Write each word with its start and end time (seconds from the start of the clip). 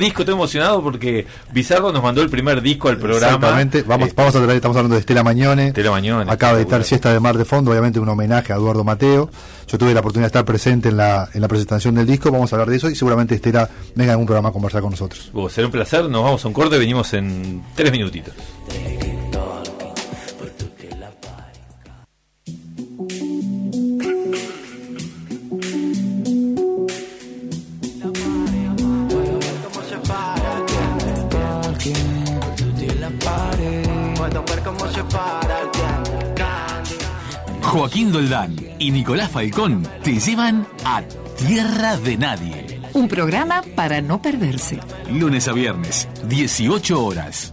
disco, 0.00 0.22
estoy 0.22 0.36
emocionado 0.36 0.80
porque 0.80 1.26
Bizarro 1.52 1.90
nos 1.90 2.00
mandó 2.00 2.22
el 2.22 2.30
primer 2.30 2.62
disco 2.62 2.88
al 2.88 2.98
programa. 2.98 3.34
Exactamente, 3.34 3.82
vamos, 3.82 4.14
vamos 4.14 4.36
a 4.36 4.38
traer, 4.38 4.54
estamos 4.54 4.76
hablando 4.76 4.94
de 4.94 5.00
Estela 5.00 5.24
Mañone. 5.24 5.66
Estela 5.66 5.90
Mañone, 5.90 6.30
Acaba 6.30 6.52
de 6.52 6.62
editar 6.62 6.80
espectacular. 6.80 6.84
Siesta 6.84 7.12
de 7.12 7.18
Mar 7.18 7.36
de 7.36 7.44
Fondo, 7.44 7.72
obviamente 7.72 7.98
un 7.98 8.08
homenaje 8.08 8.52
a 8.52 8.56
Eduardo 8.56 8.84
Mateo. 8.84 9.28
Yo 9.66 9.76
tuve 9.76 9.92
la 9.92 9.98
oportunidad 9.98 10.26
de 10.26 10.28
estar 10.28 10.44
presente 10.44 10.90
en 10.90 10.98
la, 10.98 11.28
en 11.34 11.40
la 11.40 11.48
presentación 11.48 11.96
del 11.96 12.06
disco, 12.06 12.30
vamos 12.30 12.52
a 12.52 12.54
hablar 12.54 12.70
de 12.70 12.76
eso 12.76 12.88
y 12.88 12.94
seguramente 12.94 13.34
Estela 13.34 13.68
venga 13.96 14.12
en 14.12 14.20
un 14.20 14.26
programa 14.26 14.50
a 14.50 14.52
conversar 14.52 14.82
con 14.82 14.92
nosotros. 14.92 15.32
Oh, 15.34 15.48
será 15.48 15.66
un 15.66 15.72
placer, 15.72 16.08
nos 16.08 16.22
vamos 16.22 16.44
a 16.44 16.46
un 16.46 16.54
corte, 16.54 16.78
venimos 16.78 17.12
en 17.14 17.64
tres 17.74 17.90
minutitos. 17.90 18.34
Joaquín 37.68 38.10
Doldán 38.10 38.56
y 38.78 38.90
Nicolás 38.90 39.30
Falcón 39.30 39.86
te 40.02 40.18
llevan 40.18 40.66
a 40.86 41.02
Tierra 41.36 41.98
de 41.98 42.16
Nadie. 42.16 42.80
Un 42.94 43.08
programa 43.08 43.62
para 43.76 44.00
no 44.00 44.22
perderse. 44.22 44.80
Lunes 45.12 45.48
a 45.48 45.52
viernes, 45.52 46.08
18 46.26 47.04
horas. 47.04 47.52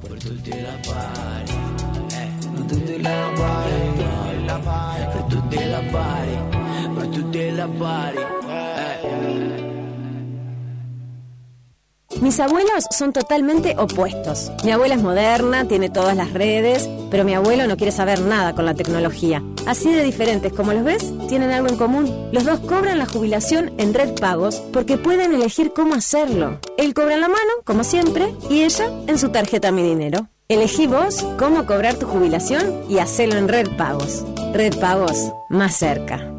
Mis 12.21 12.39
abuelos 12.39 12.85
son 12.91 13.11
totalmente 13.11 13.75
opuestos. 13.77 14.51
Mi 14.63 14.71
abuela 14.71 14.95
es 14.95 15.03
moderna, 15.03 15.67
tiene 15.67 15.89
todas 15.89 16.15
las 16.15 16.31
redes, 16.31 16.89
pero 17.11 17.25
mi 17.25 17.33
abuelo 17.33 17.67
no 17.67 17.75
quiere 17.75 17.91
saber 17.91 18.21
nada 18.21 18.55
con 18.55 18.65
la 18.65 18.73
tecnología. 18.73 19.43
Así 19.65 19.91
de 19.91 20.03
diferentes 20.03 20.53
como 20.53 20.73
los 20.73 20.83
ves, 20.83 21.13
tienen 21.27 21.51
algo 21.51 21.67
en 21.67 21.77
común. 21.77 22.29
Los 22.31 22.45
dos 22.45 22.59
cobran 22.61 22.99
la 22.99 23.05
jubilación 23.05 23.73
en 23.77 23.93
red 23.93 24.15
pagos 24.19 24.61
porque 24.71 24.97
pueden 24.97 25.33
elegir 25.33 25.73
cómo 25.73 25.93
hacerlo. 25.93 26.59
Él 26.77 26.93
cobra 26.93 27.15
en 27.15 27.21
la 27.21 27.27
mano, 27.27 27.51
como 27.63 27.83
siempre, 27.83 28.33
y 28.49 28.63
ella 28.63 28.89
en 29.07 29.19
su 29.19 29.29
tarjeta 29.29 29.71
Mi 29.71 29.83
Dinero. 29.83 30.29
Elegí 30.47 30.87
vos 30.87 31.25
cómo 31.37 31.65
cobrar 31.65 31.95
tu 31.95 32.05
jubilación 32.07 32.83
y 32.87 32.99
hacelo 32.99 33.35
en 33.35 33.47
red 33.47 33.67
pagos. 33.77 34.23
Red 34.53 34.79
pagos, 34.79 35.33
más 35.49 35.75
cerca. 35.75 36.31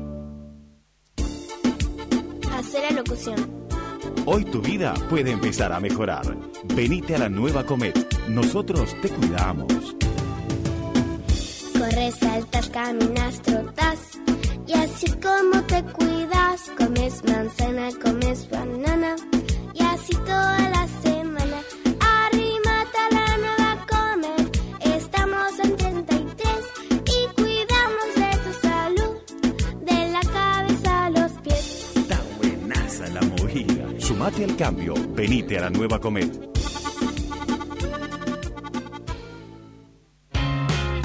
Hacer 2.57 2.83
la 2.91 2.91
locución. 2.93 3.56
Hoy 4.29 4.45
tu 4.45 4.61
vida 4.61 4.93
puede 5.09 5.31
empezar 5.31 5.73
a 5.73 5.79
mejorar. 5.79 6.37
Venite 6.75 7.15
a 7.15 7.19
la 7.19 7.29
nueva 7.29 7.65
Comet. 7.65 7.97
Nosotros 8.29 9.01
te 9.01 9.09
cuidamos. 9.09 9.95
Corres, 11.79 12.17
saltas, 12.17 12.69
caminas, 12.71 13.41
trotas. 13.43 13.99
Y 14.67 14.73
así 14.73 15.07
es 15.07 15.17
como 15.17 15.63
te 15.63 15.81
cuidas. 15.85 16.73
Comes 16.77 17.23
manzana, 17.23 17.89
comes 18.03 18.51
banana. 18.51 19.15
Y 19.73 19.83
así 19.85 20.13
toda 20.15 20.71
la 20.71 20.89
Sumate 34.27 34.45
al 34.45 34.57
cambio. 34.57 34.95
Venite 35.15 35.57
a 35.57 35.61
la 35.63 35.71
nueva 35.71 36.01
Comet. 36.01 36.33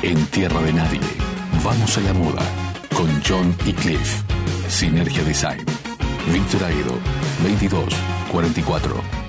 En 0.02 0.25
Tierra 0.28 0.59
de 0.61 0.73
Nadie, 0.73 1.00
vamos 1.63 1.97
a 1.97 2.02
la 2.02 2.13
moda 2.13 2.41
con 2.95 3.07
John 3.23 3.56
y 3.68 3.73
Cliff. 3.73 4.23
Sinergia 4.68 5.23
Design. 5.23 5.63
Víctor 6.34 6.63
Aedo, 6.63 6.97
22 7.44 7.94
44. 8.31 9.20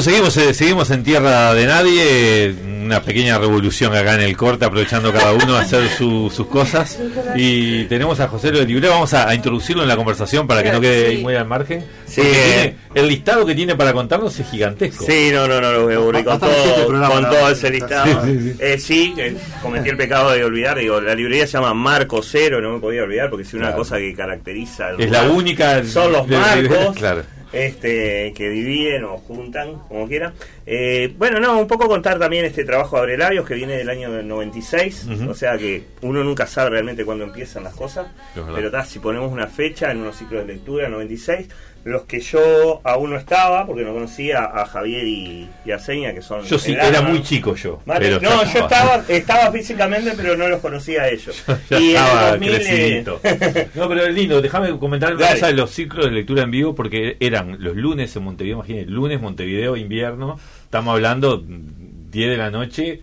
Bueno, 0.00 0.12
seguimos, 0.12 0.36
eh, 0.38 0.54
seguimos 0.54 0.90
en 0.92 1.02
Tierra 1.02 1.52
de 1.52 1.66
Nadie, 1.66 2.54
una 2.84 3.02
pequeña 3.02 3.36
revolución 3.36 3.94
acá 3.94 4.14
en 4.14 4.22
el 4.22 4.34
corte, 4.34 4.64
aprovechando 4.64 5.12
cada 5.12 5.34
uno 5.34 5.56
a 5.56 5.60
hacer 5.60 5.90
su- 5.90 6.32
sus 6.34 6.46
cosas. 6.46 6.98
Y 7.36 7.84
tenemos 7.84 8.18
a 8.20 8.26
José 8.28 8.50
de 8.50 8.64
Libre, 8.64 8.88
vamos 8.88 9.12
a, 9.12 9.28
a 9.28 9.34
introducirlo 9.34 9.82
en 9.82 9.88
la 9.88 9.96
conversación 9.96 10.46
para 10.46 10.62
que 10.62 10.72
no 10.72 10.80
quede 10.80 11.18
muy 11.18 11.34
al 11.34 11.46
margen. 11.46 11.84
Sí, 12.06 12.22
tiene- 12.22 12.76
el 12.94 13.08
listado 13.08 13.44
que 13.44 13.54
tiene 13.54 13.76
para 13.76 13.92
contarnos 13.92 14.40
es 14.40 14.48
gigantesco. 14.50 15.04
Sí, 15.04 15.28
no, 15.34 15.46
no, 15.46 15.60
no, 15.60 15.70
lo 15.70 15.82
voy 15.84 15.92
a 15.92 15.96
aburrir 15.98 16.24
con 16.24 16.40
todo, 16.40 16.86
programa, 16.86 17.14
con 17.14 17.22
¿no? 17.24 17.28
todo 17.28 17.50
ese 17.50 17.68
listado. 17.70 18.06
Sí, 18.24 18.30
sí, 18.32 18.40
sí. 18.52 18.56
Eh, 18.58 18.78
sí, 18.78 19.14
eh, 19.18 19.36
cometí 19.60 19.90
el 19.90 19.98
pecado 19.98 20.30
de 20.30 20.42
olvidar, 20.42 20.78
digo, 20.78 20.98
la 20.98 21.14
librería 21.14 21.46
se 21.46 21.52
llama 21.58 21.74
Marco 21.74 22.22
Cero, 22.22 22.62
no 22.62 22.72
me 22.72 22.80
podía 22.80 23.02
olvidar 23.02 23.28
porque 23.28 23.42
es 23.42 23.52
una 23.52 23.64
Claro. 23.66 23.76
cosa 23.76 23.98
que 23.98 24.14
caracteriza 24.14 24.86
al 24.88 25.00
Es 25.02 25.10
la 25.10 25.24
única. 25.24 25.84
Son 25.84 26.10
los 26.10 26.26
de- 26.26 26.36
de- 26.36 26.40
marcos. 26.40 26.96
claro. 26.96 27.22
Este 27.52 28.32
que 28.34 28.48
dividen 28.50 29.04
o 29.04 29.18
juntan, 29.18 29.74
como 29.88 30.06
quieran. 30.06 30.34
Eh, 30.66 31.12
bueno, 31.18 31.40
no, 31.40 31.58
un 31.60 31.66
poco 31.66 31.88
contar 31.88 32.18
también 32.18 32.44
este 32.44 32.64
trabajo 32.64 32.96
de 32.96 33.02
Abrelabios 33.02 33.46
que 33.46 33.54
viene 33.54 33.76
del 33.76 33.88
año 33.90 34.22
96, 34.22 35.06
Ujú. 35.10 35.30
o 35.30 35.34
sea 35.34 35.58
que 35.58 35.84
uno 36.02 36.22
nunca 36.22 36.46
sabe 36.46 36.70
realmente 36.70 37.04
cuándo 37.04 37.24
empiezan 37.24 37.64
las 37.64 37.74
cosas, 37.74 38.06
pero 38.54 38.70
si 38.84 38.98
ponemos 38.98 39.32
una 39.32 39.46
fecha 39.46 39.90
en 39.90 39.98
unos 39.98 40.16
ciclos 40.16 40.46
de 40.46 40.54
lectura, 40.54 40.88
96, 40.88 41.48
los 41.84 42.02
que 42.02 42.20
yo 42.20 42.80
aún 42.84 43.10
no 43.10 43.16
estaba, 43.16 43.66
porque 43.66 43.82
no 43.84 43.94
conocía 43.94 44.44
a 44.44 44.66
Javier 44.66 45.06
y, 45.06 45.48
y 45.64 45.70
a 45.70 45.78
Seña, 45.78 46.12
que 46.12 46.20
son... 46.20 46.44
Yo 46.44 46.58
sí, 46.58 46.72
era 46.72 47.00
muy 47.00 47.22
chico 47.22 47.54
yo. 47.54 47.80
Vale, 47.86 48.00
pero 48.06 48.20
no, 48.20 48.44
ya 48.44 48.52
yo 48.52 48.60
estaba, 48.60 49.04
estaba 49.08 49.50
físicamente, 49.52 50.12
pero 50.16 50.36
no 50.36 50.48
los 50.48 50.60
conocía 50.60 51.02
a 51.02 51.08
ellos. 51.08 51.42
Ya 51.70 51.78
y 51.78 51.90
en 51.90 51.90
el 51.90 51.96
estaba 51.96 52.30
2000, 52.32 52.48
eh, 52.48 52.54
crecidito. 52.54 53.20
No, 53.74 53.88
pero 53.88 54.04
es 54.04 54.14
lindo, 54.14 54.42
déjame 54.42 54.78
comentar 54.78 55.14
una 55.14 55.24
Dale. 55.24 55.34
cosa 55.36 55.46
de 55.46 55.52
los 55.54 55.70
ciclos 55.70 56.04
de 56.06 56.10
lectura 56.10 56.42
en 56.42 56.50
vivo, 56.50 56.74
porque 56.74 57.16
eran 57.20 57.56
los 57.60 57.76
lunes 57.76 58.14
en 58.14 58.24
Montevideo, 58.24 58.56
imagínate, 58.58 58.86
lunes 58.90 59.20
Montevideo, 59.20 59.76
invierno, 59.76 60.38
estamos 60.64 60.92
hablando 60.92 61.38
mm, 61.46 62.10
10 62.10 62.30
de 62.30 62.36
la 62.36 62.50
noche, 62.50 63.00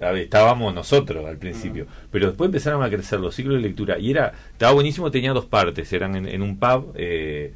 a 0.00 0.12
ver, 0.12 0.22
estábamos 0.22 0.72
nosotros 0.74 1.26
al 1.26 1.36
principio, 1.36 1.86
pero 2.10 2.28
después 2.28 2.46
empezaron 2.48 2.82
a 2.82 2.90
crecer 2.90 3.18
los 3.20 3.34
ciclos 3.34 3.56
de 3.56 3.62
lectura, 3.62 3.98
y 3.98 4.10
era, 4.10 4.32
estaba 4.52 4.72
buenísimo, 4.72 5.10
tenía 5.10 5.32
dos 5.32 5.46
partes, 5.46 5.92
eran 5.92 6.14
en, 6.14 6.28
en 6.28 6.42
un 6.42 6.58
pub, 6.58 6.92
eh, 6.96 7.52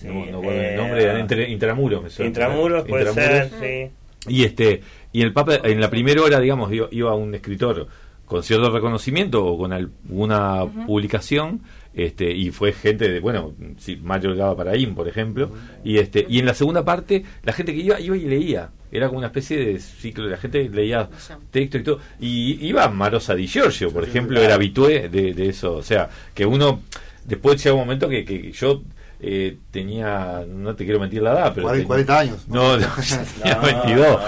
Sí, 0.00 0.06
no, 0.08 0.14
no 0.26 0.40
recuerdo 0.40 0.60
el 0.60 0.66
eh, 0.66 0.76
nombre, 0.76 1.02
eran 1.04 1.20
entre- 1.20 1.50
Intramuros, 1.50 2.02
me 2.02 2.10
suena. 2.10 2.28
Intramuros 2.28 2.84
puede 2.86 3.08
Intramuros. 3.08 3.50
ser, 3.58 3.90
sí. 4.28 4.30
Y 4.34 4.44
este 4.44 4.82
y 5.12 5.22
el 5.22 5.32
Papa 5.32 5.60
en 5.62 5.80
la 5.80 5.88
primera 5.88 6.20
hora, 6.20 6.38
digamos, 6.40 6.70
iba, 6.72 6.88
iba 6.90 7.14
un 7.14 7.34
escritor 7.34 7.86
con 8.26 8.42
cierto 8.42 8.70
reconocimiento 8.70 9.44
o 9.46 9.56
con 9.56 9.72
alguna 9.72 10.64
publicación, 10.86 11.60
este 11.94 12.30
y 12.32 12.50
fue 12.50 12.72
gente 12.72 13.08
de, 13.08 13.20
bueno, 13.20 13.54
sí, 13.78 13.96
Mario 14.02 14.34
Gaba 14.34 14.56
Paraín, 14.56 14.94
por 14.94 15.06
ejemplo, 15.08 15.50
y 15.84 15.98
este 15.98 16.26
y 16.28 16.40
en 16.40 16.46
la 16.46 16.52
segunda 16.54 16.84
parte 16.84 17.24
la 17.44 17.52
gente 17.52 17.72
que 17.72 17.80
iba 17.80 17.98
iba 18.00 18.16
y 18.16 18.22
leía, 18.26 18.70
era 18.90 19.06
como 19.06 19.18
una 19.18 19.28
especie 19.28 19.56
de 19.64 19.78
ciclo, 19.78 20.26
la 20.26 20.36
gente 20.36 20.68
leía 20.68 21.08
texto 21.52 21.78
y 21.78 21.82
todo, 21.84 22.00
y 22.20 22.66
iba 22.66 22.86
Marosa 22.88 23.34
Di 23.34 23.46
Giorgio, 23.46 23.90
por 23.92 24.02
ejemplo, 24.04 24.40
era 24.42 24.54
habitué 24.54 25.08
de, 25.08 25.32
de 25.32 25.48
eso, 25.48 25.74
o 25.76 25.82
sea, 25.82 26.10
que 26.34 26.44
uno 26.44 26.80
después 27.24 27.62
llega 27.62 27.74
un 27.74 27.80
momento 27.82 28.08
que, 28.08 28.24
que 28.24 28.50
yo 28.52 28.82
eh, 29.20 29.56
tenía, 29.70 30.44
no 30.46 30.74
te 30.76 30.84
quiero 30.84 31.00
mentir 31.00 31.22
la 31.22 31.32
edad, 31.32 31.52
pero 31.54 31.68
40, 31.68 31.72
tenía- 31.72 31.86
40 31.86 32.18
años. 32.18 32.48
no, 32.48 32.76
no, 32.76 32.86
tenía 33.42 33.54
No, 33.56 33.62
22. 33.62 34.20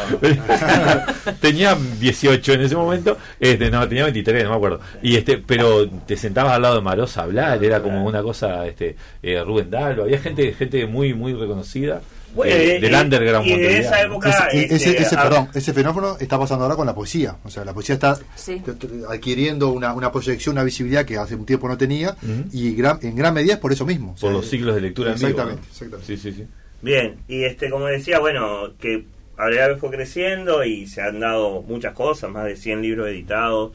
tenía 1.41 1.77
18 2.01 2.53
en 2.55 2.61
ese 2.63 2.77
momento. 2.77 3.17
Este, 3.39 3.71
no, 3.71 3.87
tenía 3.89 4.05
23, 4.05 4.45
no 4.45 4.51
me 4.51 4.57
acuerdo. 4.57 4.81
Y 5.03 5.17
este, 5.17 5.39
pero 5.39 5.89
te 5.89 6.17
sentabas 6.17 6.53
al 6.55 6.63
lado 6.63 6.77
de 6.77 6.81
Marosa 6.83 7.21
a 7.21 7.25
hablar, 7.25 7.63
era 7.63 7.81
como 7.83 8.05
una 8.05 8.23
cosa, 8.23 8.67
este, 8.67 8.97
eh, 9.23 9.43
Rubén 9.45 9.71
Dalva, 9.71 10.05
había 10.05 10.19
gente, 10.19 10.53
gente 10.55 10.87
muy, 10.87 11.15
muy 11.15 11.35
reconocida. 11.35 12.01
Bueno, 12.35 12.55
eh, 12.55 12.77
y- 12.77 12.81
del 12.81 12.93
y- 12.93 12.95
underground 12.95 13.47
y 13.47 13.51
de 13.51 13.57
montevideano. 13.57 13.87
esa 13.89 14.03
época- 14.03 14.49
Ese, 14.53 14.65
ese, 14.75 14.75
este, 14.91 15.03
ese- 15.03 15.17
a- 15.17 15.23
perdón, 15.23 15.49
ese 15.55 15.73
fenómeno 15.73 16.17
está 16.21 16.39
pasando 16.39 16.65
ahora 16.65 16.77
con 16.77 16.87
la 16.87 16.95
poesía. 16.95 17.37
O 17.45 17.51
sea, 17.51 17.65
la 17.65 17.73
poesía 17.75 17.95
está 17.95 18.19
Sí. 18.37 18.63
adquiriendo 19.09 19.69
una, 19.71 19.93
una 19.95 20.13
proyección, 20.13 20.55
una 20.55 20.65
visibilidad 20.65 21.05
que 21.05 21.17
hace 21.17 21.35
un 21.35 21.47
tiempo 21.47 21.69
no 21.69 21.77
tenía 21.79 22.17
y 22.53 22.75
gran- 22.75 22.99
en 23.03 23.17
gran 23.17 23.35
medida 23.35 23.55
es 23.55 23.59
por 23.59 23.73
eso 23.73 23.87
mismo. 23.87 24.09
O 24.11 24.13
Por 24.13 24.21
sea, 24.21 24.31
los 24.31 24.49
ciclos 24.49 24.75
de 24.75 24.81
lectura 24.83 25.13
en 25.13 25.17
vivo. 25.17 25.29
Exactamente, 25.29 25.63
¿no? 25.63 25.69
exactamente. 25.73 26.07
Sí, 26.07 26.17
sí, 26.17 26.33
sí. 26.33 26.47
Bien, 26.83 27.17
y 27.29 27.45
este 27.45 27.71
como 27.71 27.87
decía, 27.87 28.19
bueno, 28.21 28.75
que 28.79 29.05
Abrelabios 29.37 29.81
fue 29.81 29.91
creciendo 29.91 30.65
y 30.65 30.87
se 30.87 31.01
han 31.01 31.21
dado 31.21 31.63
muchas 31.63 31.93
cosas, 31.95 32.31
más 32.31 32.45
de 32.45 32.57
100 32.57 32.83
libros 32.83 33.09
editados, 33.09 33.73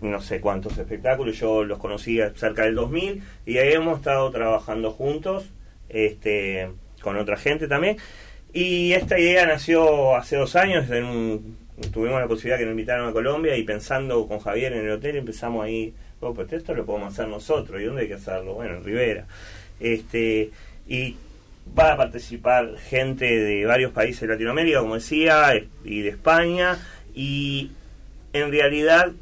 no 0.00 0.20
sé 0.20 0.40
cuántos 0.40 0.78
espectáculos, 0.78 1.38
yo 1.38 1.64
los 1.64 1.78
conocía 1.78 2.32
cerca 2.36 2.62
del 2.64 2.74
2000 2.74 3.22
y 3.44 3.58
ahí 3.58 3.72
hemos 3.72 3.98
estado 3.98 4.30
trabajando 4.30 4.90
juntos, 4.92 5.46
este 5.88 6.68
con 7.08 7.16
otra 7.16 7.36
gente 7.36 7.68
también. 7.68 7.96
Y 8.52 8.92
esta 8.92 9.18
idea 9.18 9.46
nació 9.46 10.16
hace 10.16 10.36
dos 10.36 10.56
años, 10.56 10.88
en 10.90 11.04
un- 11.04 11.56
tuvimos 11.92 12.20
la 12.20 12.26
posibilidad 12.26 12.58
que 12.58 12.64
nos 12.64 12.72
invitaron 12.72 13.08
a 13.08 13.12
Colombia 13.12 13.56
y 13.56 13.62
pensando 13.62 14.26
con 14.26 14.40
Javier 14.40 14.72
en 14.72 14.84
el 14.84 14.90
hotel 14.90 15.16
empezamos 15.16 15.64
ahí, 15.64 15.94
oh, 16.20 16.34
pues 16.34 16.52
esto 16.52 16.74
lo 16.74 16.84
podemos 16.84 17.12
hacer 17.12 17.28
nosotros, 17.28 17.80
¿y 17.80 17.84
dónde 17.84 18.02
hay 18.02 18.08
que 18.08 18.14
hacerlo? 18.14 18.54
Bueno, 18.54 18.76
en 18.76 18.84
Rivera. 18.84 19.26
Este, 19.80 20.50
y 20.88 21.16
va 21.78 21.92
a 21.92 21.96
participar 21.96 22.76
gente 22.78 23.26
de 23.26 23.64
varios 23.64 23.92
países 23.92 24.22
de 24.22 24.28
Latinoamérica, 24.28 24.80
como 24.80 24.94
decía, 24.94 25.52
y 25.84 26.00
de 26.00 26.08
España, 26.08 26.78
y 27.14 27.70
en 28.32 28.50
realidad 28.50 29.12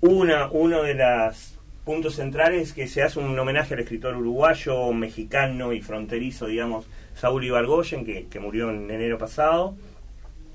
una, 0.00 0.48
uno 0.50 0.82
de 0.82 0.94
los 0.94 1.58
puntos 1.84 2.14
centrales 2.14 2.68
es 2.68 2.72
que 2.72 2.86
se 2.86 3.02
hace 3.02 3.18
un 3.18 3.36
homenaje 3.38 3.74
al 3.74 3.80
escritor 3.80 4.16
uruguayo, 4.16 4.92
mexicano 4.92 5.72
y 5.72 5.80
fronterizo, 5.80 6.46
digamos, 6.46 6.86
Saúl 7.14 7.44
Ibargoyen, 7.44 8.04
que, 8.04 8.26
que 8.26 8.40
murió 8.40 8.70
en 8.70 8.90
enero 8.90 9.18
pasado. 9.18 9.74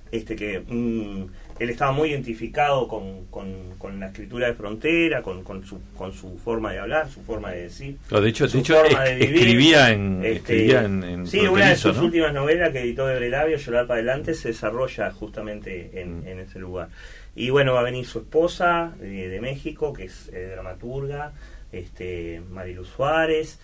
Este 0.09 0.37
que 0.37 0.61
mm, 0.61 1.25
él 1.59 1.69
estaba 1.69 1.91
muy 1.91 2.11
identificado 2.11 2.87
con, 2.87 3.25
con- 3.25 3.75
con 3.77 3.99
la 3.99 4.07
escritura 4.07 4.47
de 4.47 4.53
frontera, 4.53 5.21
con, 5.21 5.43
con 5.43 5.65
su, 5.65 5.81
con 5.97 6.13
su 6.13 6.37
forma 6.37 6.71
de 6.71 6.79
hablar, 6.79 7.09
su 7.09 7.21
forma 7.23 7.51
de 7.51 7.63
decir. 7.63 7.97
No, 8.09 8.21
de 8.21 8.29
hecho, 8.29 8.45
de 8.45 8.49
su 8.51 8.59
hecho 8.59 8.75
forma 8.75 9.05
es- 9.05 9.19
de 9.19 9.25
vivir. 9.25 9.35
escribía 9.41 9.91
en, 9.91 10.19
Este, 10.23 10.31
escribía 10.37 10.83
en, 10.85 11.03
en 11.03 11.27
sí, 11.27 11.39
una 11.41 11.69
de 11.69 11.75
sus 11.75 11.97
¿no? 11.97 12.03
últimas 12.05 12.33
novelas 12.33 12.71
que 12.71 12.79
editó 12.79 13.05
de 13.05 13.17
Brelabio, 13.17 13.57
Llorar 13.57 13.85
para 13.85 13.95
adelante, 13.99 14.33
se 14.33 14.47
desarrolla 14.49 15.11
justamente 15.11 15.91
en, 15.99 16.21
Mm. 16.21 16.27
en 16.27 16.39
ese 16.39 16.59
lugar. 16.59 16.87
Y 17.35 17.49
bueno, 17.49 17.73
va 17.73 17.81
a 17.81 17.83
venir 17.83 18.05
su 18.05 18.19
esposa 18.19 18.95
eh, 19.01 19.27
de 19.29 19.41
México, 19.41 19.91
que 19.91 20.05
es 20.05 20.29
eh, 20.31 20.51
dramaturga, 20.53 21.33
este, 21.73 22.41
Marilu 22.49 22.85
Suárez, 22.85 23.59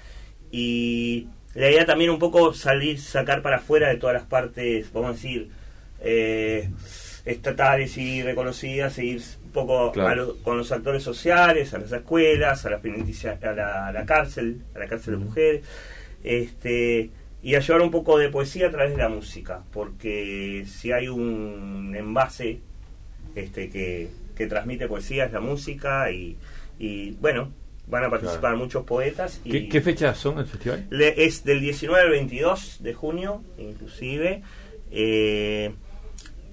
y 0.51 1.28
la 1.56 1.70
idea 1.70 1.86
también 1.86 2.10
un 2.10 2.20
poco 2.20 2.54
salir, 2.54 3.00
sacar 3.00 3.42
para 3.42 3.58
afuera 3.58 3.90
de 3.90 3.98
todas 3.98 4.16
las 4.16 4.26
partes, 4.26 4.92
vamos 4.94 5.12
a 5.12 5.14
decir, 5.14 5.50
eh, 6.02 6.70
estatales 7.26 7.98
y 7.98 8.22
reconocidas, 8.24 8.98
e 9.00 9.06
ir 9.06 9.22
un 9.46 9.52
poco 9.52 9.92
Claro. 9.92 10.10
a 10.10 10.16
lo- 10.16 10.38
con 10.44 10.58
los 10.58 10.72
actores 10.72 11.04
sociales, 11.04 11.74
a 11.74 11.78
las 11.80 11.92
escuelas, 11.92 12.66
a 12.66 12.70
la, 12.72 12.78
a 12.78 13.54
la, 13.54 13.88
a 13.88 13.92
la 13.92 14.06
cárcel, 14.06 14.62
a 14.76 14.80
la 14.80 14.88
cárcel 14.88 15.14
de 15.20 15.26
mujeres, 15.26 15.64
este 16.24 17.10
y 17.42 17.56
a 17.56 17.60
llevar 17.60 17.82
un 17.82 17.92
poco 17.92 18.18
de 18.18 18.30
poesía 18.30 18.68
a 18.68 18.72
través 18.72 18.92
de 18.92 18.98
la 18.98 19.10
música, 19.10 19.64
porque 19.74 20.66
si 20.66 20.94
hay 20.94 21.10
un 21.10 21.94
envase 21.98 22.60
este 23.36 23.70
que, 23.70 24.10
que 24.36 24.48
transmite 24.48 24.88
poesía 24.88 25.26
es 25.26 25.34
la 25.34 25.42
música 25.42 26.10
y, 26.12 26.38
y 26.80 27.12
bueno, 27.20 27.52
van 27.88 28.04
a 28.06 28.10
participar 28.10 28.56
muchos 28.56 28.84
poetas 28.86 29.42
y 29.44 29.52
¿Qué, 29.52 29.70
qué 29.70 29.82
fechas 29.82 30.18
son 30.18 30.40
el 30.40 30.46
festival? 30.46 30.86
le- 30.90 31.26
es 31.26 31.44
del 31.44 31.60
19 31.62 32.02
al 32.02 32.10
22 32.10 32.78
de 32.82 32.94
junio, 32.94 33.44
inclusive. 33.58 34.42
eh, 34.92 35.74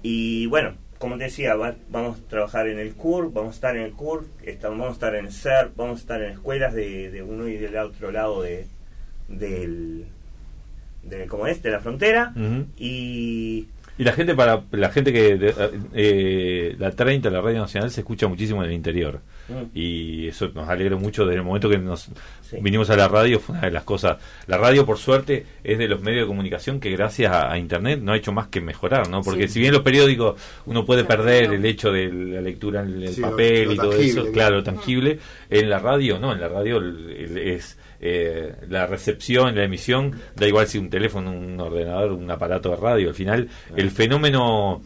y 0.03 0.45
bueno, 0.47 0.73
como 0.97 1.17
te 1.17 1.25
decía, 1.25 1.55
va- 1.55 1.75
vamos 1.89 2.19
a 2.19 2.27
trabajar 2.29 2.67
en 2.67 2.79
el 2.79 2.93
CUR, 2.93 3.31
vamos 3.33 3.51
a 3.51 3.55
estar 3.55 3.75
en 3.77 3.83
el 3.83 3.91
CUR, 3.93 4.25
está- 4.43 4.69
vamos 4.69 4.89
a 4.89 4.91
estar 4.91 5.15
en 5.15 5.25
el 5.25 5.31
CER, 5.31 5.71
vamos 5.75 5.97
a 5.97 6.01
estar 6.01 6.21
en 6.21 6.31
escuelas 6.31 6.73
de, 6.73 7.09
de 7.11 7.23
uno 7.23 7.47
y 7.47 7.57
del 7.57 7.75
otro 7.77 8.11
lado 8.11 8.41
de, 8.41 8.65
del, 9.27 10.05
de, 11.03 11.25
como 11.27 11.47
es, 11.47 11.61
de 11.63 11.71
la 11.71 11.79
frontera. 11.79 12.33
Y 12.77 13.67
Y 13.97 14.03
la 14.03 14.13
gente 14.13 14.33
para 14.33 14.63
la 14.71 14.89
gente 14.89 15.13
que 15.13 15.35
de- 15.37 15.53
eh, 15.93 16.75
la 16.79 16.91
30 16.91 17.29
la 17.29 17.41
radio 17.41 17.59
nacional 17.59 17.91
se 17.91 18.01
escucha 18.01 18.27
muchísimo 18.27 18.63
en 18.63 18.69
el 18.69 18.75
interior 18.75 19.19
Mm. 19.49 19.53
y 19.77 20.27
eso 20.27 20.49
nos 20.53 20.67
alegra 20.69 20.95
mucho 20.95 21.25
desde 21.25 21.37
el 21.39 21.43
momento 21.43 21.69
que 21.69 21.77
nos 21.77 22.09
Sí. 22.41 22.57
vinimos 22.61 22.89
a 22.89 22.95
la 22.95 23.07
radio 23.07 23.39
fue 23.39 23.53
una 23.57 23.65
de 23.67 23.71
las 23.71 23.83
cosas 23.83 24.17
la 24.47 24.57
radio 24.57 24.85
por 24.85 24.97
suerte 24.97 25.45
es 25.63 25.77
de 25.77 25.87
los 25.87 26.01
medios 26.01 26.23
de 26.23 26.27
comunicación 26.27 26.79
que 26.79 26.89
gracias 26.91 27.31
a, 27.31 27.51
a 27.51 27.57
internet 27.57 27.99
no 28.01 28.13
ha 28.13 28.17
hecho 28.17 28.31
más 28.31 28.47
que 28.47 28.61
mejorar 28.61 29.09
no 29.09 29.21
porque 29.21 29.47
Sí. 29.47 29.55
si 29.55 29.59
bien 29.61 29.73
los 29.73 29.81
periódicos 29.81 30.39
uno 30.65 30.85
puede 30.85 31.03
perder 31.03 31.53
el 31.53 31.65
hecho 31.65 31.91
de 31.91 32.11
la 32.11 32.41
lectura 32.41 32.81
en 32.81 33.01
el 33.03 33.09
Sí, 33.09 33.21
papel 33.21 33.65
lo 33.65 33.73
y 33.73 33.75
todo 33.77 33.89
tangible, 33.91 34.21
eso 34.21 34.31
claro. 34.31 34.63
tangible 34.63 35.19
en 35.49 35.69
la 35.69 35.79
radio 35.79 36.17
no 36.19 36.31
en 36.33 36.39
la 36.39 36.47
radio 36.47 36.81
es 37.17 37.77
eh, 38.01 38.55
la 38.67 38.87
recepción, 38.87 39.55
la 39.55 39.63
emisión, 39.63 40.19
da 40.35 40.47
igual 40.47 40.67
si 40.67 40.79
un 40.79 40.89
teléfono, 40.89 41.31
un 41.31 41.59
ordenador, 41.59 42.11
un 42.13 42.29
aparato 42.31 42.69
de 42.71 42.75
radio, 42.75 43.09
al 43.09 43.15
final 43.15 43.47
el 43.75 43.91
fenómeno 43.91 44.81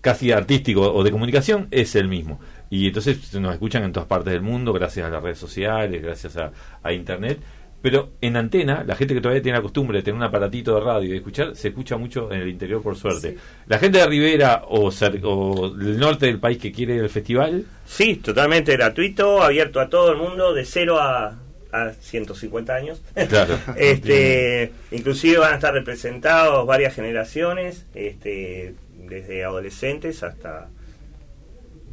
casi 0.00 0.32
artístico 0.32 0.92
o 0.92 1.04
de 1.04 1.10
comunicación 1.10 1.68
es 1.70 1.94
el 1.96 2.08
mismo. 2.08 2.40
Y 2.70 2.86
entonces 2.86 3.34
nos 3.34 3.52
escuchan 3.52 3.84
en 3.84 3.92
todas 3.92 4.08
partes 4.08 4.32
del 4.32 4.42
mundo 4.42 4.72
gracias 4.72 5.06
a 5.06 5.10
las 5.10 5.22
redes 5.22 5.38
sociales, 5.38 6.02
gracias 6.02 6.36
a, 6.36 6.50
a 6.82 6.92
internet. 6.92 7.40
Pero 7.82 8.12
en 8.20 8.36
antena, 8.36 8.82
la 8.84 8.96
gente 8.96 9.14
que 9.14 9.20
todavía 9.20 9.42
tiene 9.42 9.58
la 9.58 9.62
costumbre 9.62 9.98
de 9.98 10.02
tener 10.02 10.16
un 10.16 10.24
aparatito 10.24 10.74
de 10.74 10.80
radio 10.80 11.08
y 11.08 11.10
de 11.10 11.16
escuchar, 11.18 11.54
se 11.54 11.68
escucha 11.68 11.96
mucho 11.96 12.32
en 12.32 12.40
el 12.40 12.48
interior 12.48 12.82
por 12.82 12.96
suerte. 12.96 13.36
La 13.66 13.78
gente 13.78 13.98
de 13.98 14.06
Rivera 14.06 14.62
o, 14.66 14.88
o 14.88 15.70
del 15.70 15.98
norte 15.98 16.26
del 16.26 16.40
país 16.40 16.58
que 16.58 16.72
quiere 16.72 16.98
al 16.98 17.10
festival, 17.10 17.64
Sí, 17.84 18.16
totalmente 18.16 18.72
gratuito, 18.72 19.42
abierto 19.42 19.78
a 19.78 19.88
todo 19.88 20.10
el 20.10 20.18
mundo, 20.18 20.54
de 20.54 20.64
0 20.64 20.98
a, 20.98 21.36
a 21.82 21.92
150 21.92 22.74
años. 22.74 23.02
Claro. 23.28 23.58
este, 23.76 24.72
inclusive 24.90 25.38
van 25.38 25.52
a 25.52 25.56
estar 25.56 25.72
representados 25.72 26.66
varias 26.66 26.94
generaciones, 26.94 27.86
este, 27.94 28.74
desde 29.08 29.44
adolescentes 29.44 30.22
hasta 30.22 30.68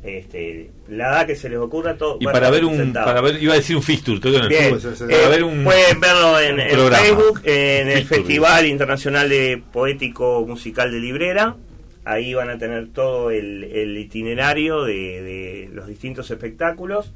este, 0.03 0.69
la 0.89 1.09
edad 1.09 1.27
que 1.27 1.35
se 1.35 1.49
les 1.49 1.59
ocurra. 1.59 1.95
Todo, 1.95 2.17
y 2.19 2.25
para 2.25 2.49
ver 2.49 2.65
un, 2.65 2.93
para 2.93 3.21
ver, 3.21 3.41
iba 3.41 3.53
a 3.53 3.57
decir 3.57 3.75
un 3.75 3.83
fixture, 3.83 4.19
Bien, 4.47 4.79
fútbol, 4.79 5.09
eh, 5.09 5.15
para 5.15 5.29
ver 5.29 5.43
un 5.43 5.63
pueden 5.63 5.99
verlo 5.99 6.39
en, 6.39 6.59
en. 6.59 6.91
Facebook, 6.91 7.41
en 7.45 7.89
el. 7.89 8.05
Festival 8.05 8.67
Internacional 8.67 9.29
de 9.29 9.61
Poético 9.71 10.45
Musical 10.45 10.91
de 10.91 10.99
Librera. 10.99 11.55
Ahí 12.05 12.33
van 12.33 12.49
a 12.49 12.57
tener 12.57 12.89
todo 12.89 13.31
el, 13.31 13.63
el 13.63 13.97
itinerario 13.97 14.83
de, 14.83 14.93
de 14.93 15.69
los 15.71 15.87
distintos 15.87 16.29
espectáculos. 16.31 17.13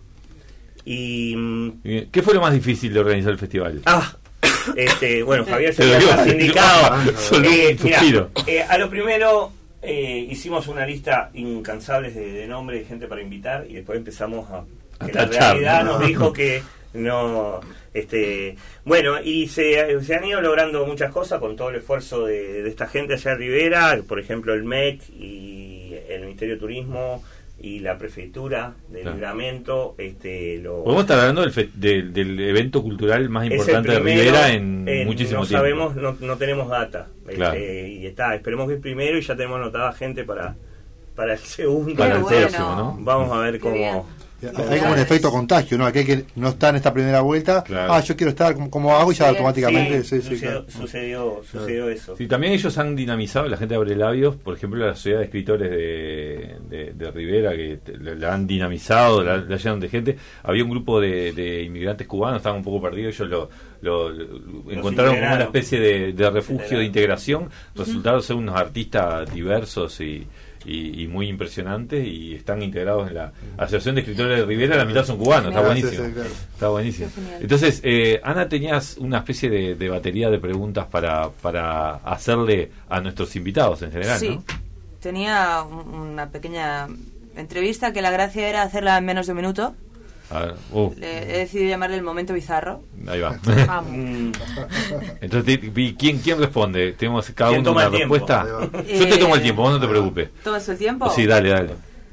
Y. 0.89 1.35
mm, 1.35 1.81
Bien. 1.83 2.07
¿Qué 2.11 2.21
fue 2.21 2.33
lo 2.33 2.39
más 2.39 2.53
difícil 2.53 2.93
de 2.93 2.99
organizar 3.01 3.31
el 3.33 3.37
festival? 3.37 3.81
Ah, 3.85 4.15
este, 4.75 5.21
bueno, 5.21 5.45
Javier 5.45 5.73
se 5.73 5.85
lo 5.85 5.99
digo. 5.99 6.11
indicado. 6.31 6.95
Eh, 7.43 7.77
mirá, 7.83 8.27
eh, 8.47 8.61
a 8.63 8.77
lo 8.77 8.89
primero 8.89 9.51
eh, 9.81 10.25
hicimos 10.29 10.67
una 10.67 10.85
lista 10.85 11.29
incansable 11.33 12.11
de, 12.11 12.31
de 12.31 12.47
nombres 12.47 12.79
de 12.81 12.85
gente 12.85 13.07
para 13.07 13.21
invitar 13.21 13.65
y 13.69 13.73
después 13.75 13.97
empezamos 13.97 14.49
a... 14.49 14.63
A 14.99 15.05
Que 15.05 15.13
la 15.13 15.25
tachar, 15.29 15.57
realidad 15.57 15.83
¿no? 15.83 15.99
nos 15.99 16.07
dijo 16.07 16.31
que 16.33 16.63
no... 16.93 17.59
este 17.93 18.55
Bueno, 18.85 19.21
y 19.21 19.47
se, 19.47 20.01
se 20.03 20.15
han 20.15 20.23
ido 20.25 20.39
logrando 20.41 20.85
muchas 20.87 21.11
cosas 21.11 21.39
con 21.39 21.55
todo 21.55 21.69
el 21.69 21.75
esfuerzo 21.75 22.25
de, 22.25 22.63
de 22.63 22.69
esta 22.69 22.87
gente 22.87 23.13
allá 23.15 23.33
en 23.33 23.37
Rivera, 23.39 23.99
por 24.07 24.19
ejemplo 24.19 24.53
el 24.53 24.63
MEC 24.63 25.01
y 25.09 25.93
el 26.09 26.21
Ministerio 26.21 26.55
de 26.55 26.59
Turismo 26.61 27.23
y 27.59 27.79
la 27.79 27.97
Prefectura 27.97 28.75
de 28.89 29.01
Claro. 29.01 29.15
Libramento. 29.15 29.95
Este, 29.97 30.57
lo, 30.59 30.83
Podemos 30.83 31.03
estar 31.03 31.19
hablando 31.19 31.41
del, 31.41 31.51
fe- 31.51 31.69
del, 31.73 32.13
del 32.13 32.39
evento 32.39 32.83
cultural 32.83 33.29
más 33.29 33.49
importante 33.49 33.91
de 33.91 33.99
Rivera 33.99 34.51
en 34.53 34.87
eh, 34.87 35.05
muchísimo 35.05 35.41
no 35.41 35.45
tiempo. 35.47 35.59
sabemos, 35.65 35.95
no, 35.95 36.15
no 36.19 36.37
tenemos 36.37 36.69
data. 36.69 37.07
Claro. 37.25 37.55
Este, 37.57 37.89
y 37.89 38.05
está, 38.05 38.35
esperemos 38.35 38.67
que 38.67 38.75
el 38.75 38.79
primero 38.79 39.17
y 39.17 39.21
ya 39.21 39.35
tenemos 39.35 39.57
anotada 39.59 39.91
gente 39.93 40.23
para, 40.23 40.55
para 41.15 41.33
el 41.33 41.39
segundo. 41.57 41.95
Para 41.95 42.15
el 42.17 42.21
bueno. 42.21 42.37
próximo, 42.41 42.75
¿no? 42.75 42.97
Vamos 42.99 43.35
a 43.35 43.39
ver 43.39 43.59
cómo. 43.59 44.07
Hay 44.69 44.79
como 44.79 44.91
un 44.93 44.99
efecto 44.99 45.31
contagio, 45.31 45.77
¿no? 45.79 45.85
Aquel 45.87 46.05
que 46.05 46.25
no 46.35 46.49
está 46.49 46.69
en 46.69 46.75
esta 46.75 46.93
primera 46.93 47.21
vuelta, 47.21 47.63
Claro. 47.63 47.91
ah, 47.93 48.01
yo 48.01 48.15
quiero 48.15 48.29
estar, 48.29 48.53
¿cómo, 48.53 48.69
cómo 48.69 48.95
hago? 48.95 49.11
Y 49.11 49.15
ya 49.15 49.25
Sí, 49.25 49.29
automáticamente, 49.31 50.03
Sí, 50.03 50.17
sí, 50.17 50.21
sí, 50.21 50.29
sucedió, 50.35 50.49
claro. 50.51 50.65
sucedió, 50.69 51.41
sucedió 51.51 51.89
eso. 51.89 52.15
Sí, 52.17 52.27
también 52.27 52.53
ellos 52.53 52.77
han 52.77 52.95
dinamizado, 52.95 53.47
la 53.47 53.57
gente 53.57 53.73
abre 53.73 53.95
labios, 53.95 54.35
por 54.35 54.55
ejemplo, 54.55 54.85
la 54.85 54.93
sociedad 54.95 55.19
de 55.19 55.25
escritores 55.25 55.71
de, 55.71 56.55
de, 56.69 56.93
de 56.93 57.11
Rivera, 57.11 57.55
que 57.55 57.79
te- 57.83 57.97
la, 57.97 58.33
han 58.33 58.45
dinamizado, 58.45 59.23
la, 59.23 59.37
la 59.37 59.57
llenan 59.57 59.79
de 59.79 59.89
gente. 59.89 60.17
Había 60.43 60.63
un 60.63 60.69
grupo 60.69 61.01
de, 61.01 61.31
de 61.33 61.63
inmigrantes 61.63 62.05
cubanos, 62.05 62.37
estaban 62.37 62.59
un 62.59 62.63
poco 62.63 62.79
perdidos, 62.81 63.15
ellos 63.15 63.29
lo, 63.29 63.49
lo- 63.81 64.09
lo- 64.09 64.71
encontraron 64.71 65.15
como 65.15 65.33
una 65.33 65.43
especie 65.45 65.79
de, 65.79 66.13
de 66.13 66.29
refugio, 66.29 66.77
de 66.77 66.85
integración. 66.85 67.49
Resultaron 67.75 68.21
ser 68.21 68.35
unos 68.35 68.55
artistas 68.55 69.33
diversos 69.33 69.99
y, 70.01 70.27
y, 70.67 71.03
y 71.03 71.07
muy 71.07 71.27
impresionantes 71.29 72.05
y 72.05 72.35
están 72.35 72.61
integrados 72.61 73.07
en 73.07 73.15
la 73.15 73.31
Asociación 73.57 73.95
de 73.95 74.01
Escritores 74.01 74.39
de 74.39 74.45
Rivera, 74.45 74.75
la 74.75 74.85
mitad 74.85 75.05
son 75.05 75.17
cubanos, 75.17 75.47
está 75.47 75.59
Ah, 75.61 75.65
buenísimo. 75.65 76.03
Está 76.53 76.67
buenísimo. 76.69 77.09
Entonces, 77.39 77.79
eh, 77.83 78.19
Ana, 78.23 78.47
tenías 78.49 78.97
una 78.97 79.19
especie 79.19 79.49
de, 79.49 79.75
de 79.75 79.89
batería 79.89 80.29
de 80.29 80.39
preguntas 80.39 80.85
para, 80.85 81.29
para 81.29 81.95
hacerle 81.95 82.69
a 82.89 82.99
nuestros 82.99 83.35
invitados 83.35 83.81
en 83.81 83.91
general, 83.91 84.19
Sí, 84.19 84.29
¿no? 84.29 84.43
tenía 84.99 85.61
un- 85.63 85.93
una 86.11 86.29
pequeña 86.29 86.87
entrevista 87.35 87.93
que 87.93 88.01
la 88.01 88.11
gracia 88.11 88.49
era 88.49 88.63
hacerla 88.63 88.97
en 88.97 89.05
menos 89.05 89.27
de 89.27 89.31
un 89.33 89.37
minuto. 89.37 89.75
A 90.29 90.39
ver, 90.39 90.55
uh, 90.71 90.93
Le- 90.97 91.35
he 91.35 91.37
decidido 91.39 91.69
llamarle 91.69 91.95
el 91.95 92.03
momento 92.03 92.33
bizarro. 92.33 92.83
ahí 93.07 93.19
va. 93.21 93.37
Vamos. 93.67 93.91
Mm, 93.91 94.31
Entonces, 95.21 95.59
¿quién, 95.97 96.19
¿quién 96.19 96.37
responde? 96.39 96.91
¿Tenemos 96.93 97.29
cada 97.31 97.51
¿Quién 97.51 97.61
uno 97.61 97.71
una 97.71 97.89
respuesta? 97.89 98.45
Yo 98.71 99.07
te 99.07 99.17
tomo 99.17 99.35
el 99.35 99.41
tiempo, 99.41 99.61
vos 99.61 99.71
no 99.73 99.79
te 99.79 99.87
preocupes. 99.87 100.29
¿Tomas 100.43 100.67
el 100.69 100.77
tiempo? 100.77 101.09
Sí, 101.11 101.25
dale, 101.25 101.49
dale. 101.49 101.69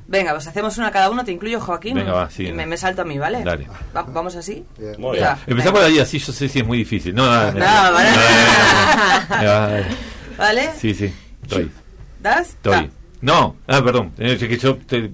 Venga, 0.07 0.33
pues 0.33 0.47
hacemos 0.47 0.77
una 0.77 0.91
cada 0.93 1.09
uno, 1.11 1.25
te 1.25 1.33
incluyo 1.33 1.59
Joaquín. 1.61 1.95
Venga, 1.95 2.13
va, 2.13 2.31
sí, 2.31 2.45
y 2.47 2.53
me, 2.53 2.65
no. 2.65 2.71
me 2.71 2.77
salto 2.77 3.03
a 3.03 3.05
mí, 3.07 3.19
¿vale? 3.19 3.43
Dale. 3.43 3.67
Va- 3.97 4.03
¿Vamos 4.03 4.37
así? 4.37 4.63
Bien. 4.79 4.95
muy 4.99 5.13
bien. 5.13 5.25
Ya. 5.25 5.39
Empezamos 5.47 5.81
ahí 5.83 5.99
así, 5.99 6.19
yo 6.19 6.31
sé 6.33 6.47
si 6.49 6.59
es 6.59 6.67
muy 6.67 6.79
difícil. 6.79 7.15
No, 7.15 7.25
dale, 7.27 7.59
No, 7.59 7.65
vale. 7.67 8.11
dale, 9.31 9.47
dale. 9.47 9.87
¿Vale? 10.37 10.71
Sí, 10.79 10.95
sí, 10.95 11.13
estoy. 11.43 11.71
¿Das? 12.21 12.49
Estoy. 12.51 12.73
Da. 12.73 12.89
No, 13.23 13.57
ah, 13.67 13.83
perdón. 13.83 14.13
eh, 14.19 14.33
Es 14.39 14.47
que 14.47 14.59
yo 14.59 14.77
te- 14.77 15.11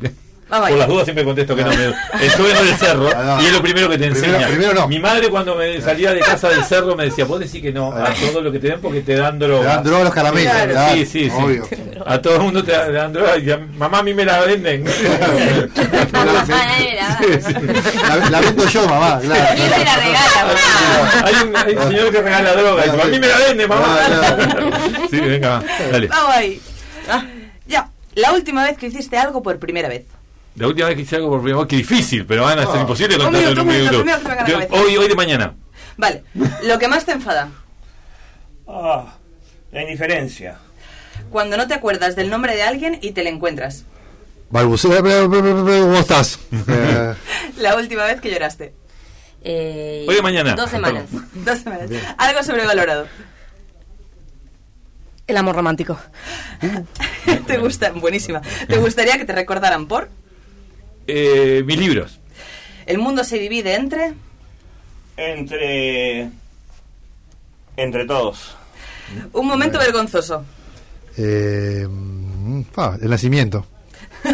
Vamos 0.50 0.69
por 0.69 0.78
las 0.78 0.88
dudas 0.88 1.04
siempre 1.04 1.25
contesto 1.25 1.57
que 1.57 1.62
no 1.64 1.71
me. 1.71 1.95
Estuve 2.26 2.50
en 2.50 2.57
el 2.59 2.75
cerro 2.76 3.09
Ah, 3.16 3.23
no. 3.38 3.42
y 3.42 3.47
es 3.47 3.52
lo 3.52 3.62
primero 3.62 3.88
que 3.88 3.99
te 3.99 4.07
enseña. 4.07 4.49
primero 4.49 4.75
no. 4.75 4.88
Mi 4.88 4.99
madre 4.99 5.28
cuando 5.28 5.54
me 5.54 5.80
salía 5.80 6.12
de 6.12 6.21
casa 6.21 6.49
del 6.49 6.64
cerro 6.64 6.97
me 6.97 7.04
decía, 7.04 7.25
vos 7.25 7.38
decís 7.40 7.62
que 7.62 7.73
no 7.73 7.92
a 7.92 8.04
Ah. 8.07 8.14
todo 8.33 8.42
lo 8.42 8.50
que 8.52 8.59
te 8.59 8.69
den 8.69 8.80
porque 8.80 9.00
te 9.00 9.14
dan 9.14 9.38
droga. 9.38 9.61
Te 9.62 9.66
dan 9.69 9.85
droga 9.85 10.04
los 10.04 10.14
caramelos. 10.14 10.52
Claro. 10.52 10.73
claro, 10.73 10.95
Sí, 10.97 11.07
sí, 11.07 11.30
sí. 11.30 11.37
Obvio. 11.37 11.69
A 12.07 12.21
todo 12.21 12.37
el 12.37 12.40
mundo 12.42 12.64
te 12.64 12.73
dan 12.73 13.12
droga 13.12 13.37
y 13.38 13.50
a- 13.50 13.59
mamá 13.76 13.99
a 13.99 14.02
mí 14.02 14.14
me 14.14 14.25
la 14.25 14.40
venden. 14.40 14.85
La, 16.11 18.16
la- 18.16 18.30
la 18.30 18.40
vendo 18.40 18.66
yo, 18.69 18.87
mamá. 18.87 19.21
Claro. 19.21 19.45
¿Quién 19.57 19.71
te 19.71 19.85
la 19.85 19.97
regala, 19.97 20.47
mamá? 20.47 21.23
hay, 21.25 21.35
un, 21.47 21.57
hay 21.57 21.75
un 21.76 21.88
señor 21.88 22.12
que 22.12 22.23
regala 22.23 22.52
droga 22.54 22.87
y 22.87 22.90
dice, 22.90 23.02
a 23.02 23.07
mí 23.07 23.19
me 23.19 23.26
la 23.28 23.38
vende, 23.38 23.66
mamá. 23.69 23.87
Ah, 24.00 24.37
sí, 25.11 25.21
venga, 25.21 25.62
dale. 25.92 26.07
Vamos 26.09 26.35
ahí. 26.35 26.61
Ya. 27.66 27.88
La 28.14 28.33
última 28.33 28.64
vez 28.64 28.76
que 28.76 28.87
hiciste 28.88 29.16
algo 29.19 29.42
por 29.42 29.59
primera 29.59 29.88
vez. 29.88 30.04
La 30.57 30.66
última 30.66 30.88
vez 30.88 30.97
que 30.97 31.02
hice 31.02 31.16
algo 31.16 31.30
por 31.30 31.40
primera 31.42 31.59
vez, 31.61 31.69
que 31.69 31.76
difícil, 31.76 32.26
pero 32.26 32.42
van 32.45 32.59
a 32.59 32.66
ser 32.66 32.76
Oh. 32.76 32.80
imposible 32.80 33.16
contarlo 33.16 33.49
en 33.50 33.61
un 33.61 33.66
minuto, 33.66 34.04
hoy, 34.71 34.97
hoy 34.97 35.09
de 35.09 35.14
mañana. 35.14 35.54
Vale. 35.97 36.25
Lo 36.64 36.78
que 36.78 36.88
más 36.88 37.04
te 37.04 37.12
enfada. 37.12 37.49
Ah, 38.66 39.14
la 39.73 39.83
indiferencia. 39.83 40.59
Cuando 41.30 41.57
no 41.57 41.66
te 41.69 41.75
acuerdas 41.75 42.16
del 42.16 42.30
nombre 42.30 42.54
de 42.57 42.62
alguien 42.62 42.99
y 43.02 43.12
te 43.12 43.23
le 43.23 43.30
encuentras. 43.30 43.85
Balbucea, 44.50 45.00
¿cómo 45.00 45.97
estás? 45.99 46.40
La 47.59 47.76
última 47.76 48.04
vez 48.04 48.21
que 48.21 48.30
lloraste. 48.30 48.75
Eh, 49.42 50.04
Hoy 50.09 50.16
de 50.16 50.23
mañana. 50.23 50.54
Dos 50.57 50.71
semanas. 50.71 51.04
Dos 51.35 51.59
semanas. 51.61 51.88
Algo 52.19 52.42
sobrevalorado. 52.42 53.07
El 55.26 55.37
amor 55.37 55.54
romántico. 55.54 55.97
¿Te 57.47 57.59
gusta? 57.59 57.92
Buenísima. 57.92 58.40
¿Te 58.66 58.78
gustaría 58.78 59.16
que 59.16 59.25
te 59.25 59.33
recordaran 59.33 59.87
por? 59.87 60.11
Eh, 61.12 61.62
mis 61.64 61.79
libros. 61.79 62.19
El 62.87 62.99
mundo 62.99 63.25
se 63.25 63.38
divide 63.38 63.75
entre. 63.75 64.12
Entre. 65.17 66.29
Entre 67.76 68.05
todos. 68.07 68.57
Un 69.33 69.47
momento 69.47 69.79
vergonzoso. 69.79 70.45
eh, 71.17 71.87
mm, 71.88 72.62
ah, 72.76 72.97
el 73.00 73.11
nacimiento. 73.11 73.67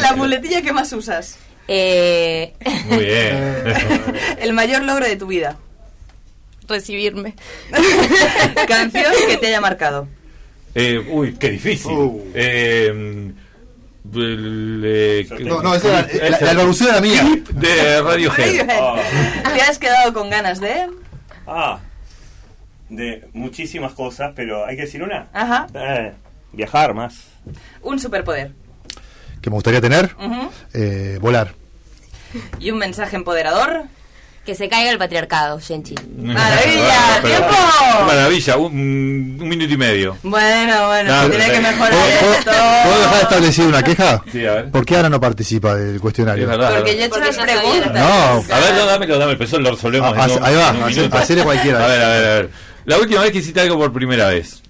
La 0.00 0.14
muletilla 0.16 0.62
que 0.62 0.72
más 0.72 0.92
usas. 0.92 1.38
Eh, 1.68 2.52
Muy 2.88 3.04
bien. 3.04 3.64
El 4.40 4.52
mayor 4.52 4.82
logro 4.82 5.06
de 5.06 5.16
tu 5.16 5.26
vida. 5.26 5.56
recibirme. 6.68 7.34
Canción 8.68 9.12
que 9.28 9.36
te 9.36 9.48
haya 9.48 9.60
marcado. 9.60 10.08
Eh, 10.74 11.04
uy, 11.10 11.34
qué 11.38 11.50
difícil. 11.50 11.92
Uh. 11.92 12.30
Eh, 12.34 13.32
el, 14.14 14.82
eh, 14.84 15.26
No, 15.40 15.62
no, 15.62 15.74
esa 15.74 16.00
era- 16.00 16.30
la, 16.30 16.40
la 16.40 16.52
evolución 16.52 16.90
era 16.90 17.00
mía. 17.00 17.22
de 17.52 18.02
Radiohead. 18.02 18.66
Radiohead. 18.66 19.52
¿Te 19.54 19.60
has 19.62 19.78
quedado 19.78 20.12
con 20.12 20.28
ganas 20.30 20.60
de...? 20.60 20.88
Ah, 21.46 21.78
de 22.88 23.26
muchísimas 23.32 23.92
cosas, 23.92 24.32
pero 24.36 24.66
hay 24.66 24.76
que 24.76 24.82
decir 24.82 25.02
una. 25.02 25.28
Ajá. 25.32 25.66
Eh, 25.74 26.12
viajar 26.52 26.94
más. 26.94 27.24
Un 27.80 27.98
superpoder. 27.98 28.52
Que 29.40 29.50
me 29.50 29.54
gustaría 29.54 29.80
tener. 29.80 30.14
Eh, 30.74 31.18
volar. 31.20 31.54
Y 32.60 32.70
un 32.70 32.78
mensaje 32.78 33.16
empoderador. 33.16 33.84
Que 34.44 34.56
se 34.56 34.68
caiga 34.68 34.90
el 34.90 34.98
patriarcado, 34.98 35.60
Genchi. 35.60 35.94
¡Maravilla! 36.16 37.20
¡Tiempo! 37.22 37.54
Maravilla, 38.08 38.56
un, 38.56 39.38
un 39.40 39.48
minuto 39.48 39.72
y 39.72 39.76
medio. 39.76 40.16
Bueno, 40.24 40.88
bueno, 40.88 41.14
No, 41.22 41.30
tiene 41.30 41.48
que 41.48 41.60
mejorar 41.60 41.92
¿Puedo, 41.92 42.32
esto. 42.34 42.50
puedo 42.84 43.00
dejar 43.02 43.22
establecida 43.22 43.66
una 43.68 43.82
queja? 43.84 44.24
Sí, 44.32 44.44
a 44.44 44.52
ver. 44.54 44.70
¿Por 44.72 44.84
qué 44.84 44.96
Ana 44.96 45.08
no 45.10 45.20
participa 45.20 45.76
del 45.76 46.00
cuestionario? 46.00 46.42
Es 46.42 46.50
verdad. 46.50 46.74
Porque 46.74 46.96
yo 46.96 47.02
he 47.02 47.06
hecho 47.06 47.20
las 47.20 47.36
preguntas. 47.38 47.92
No. 47.94 48.54
A 48.54 48.58
ver, 48.58 48.74
no, 48.74 48.86
dámelo, 48.86 49.18
dámelo, 49.18 49.38
pero 49.38 49.48
eso 49.48 49.58
lo 49.60 49.70
resolvemos. 49.70 50.12
Ah, 50.18 50.24
en 50.24 50.30
un- 50.32 50.44
ahí 50.44 50.54
va, 50.56 50.68
en 50.70 50.76
un 50.76 50.82
hace- 50.82 50.94
minuto. 50.96 51.18
hacele 51.18 51.42
cualquiera. 51.44 51.84
A 51.84 51.86
ver, 51.88 52.02
a 52.02 52.08
ver, 52.08 52.24
a 52.26 52.34
ver. 52.34 52.50
La 52.84 52.98
última 52.98 53.20
vez 53.22 53.30
que 53.30 53.38
hiciste 53.38 53.60
algo 53.60 53.78
por 53.78 53.92
primera 53.92 54.26
vez. 54.26 54.60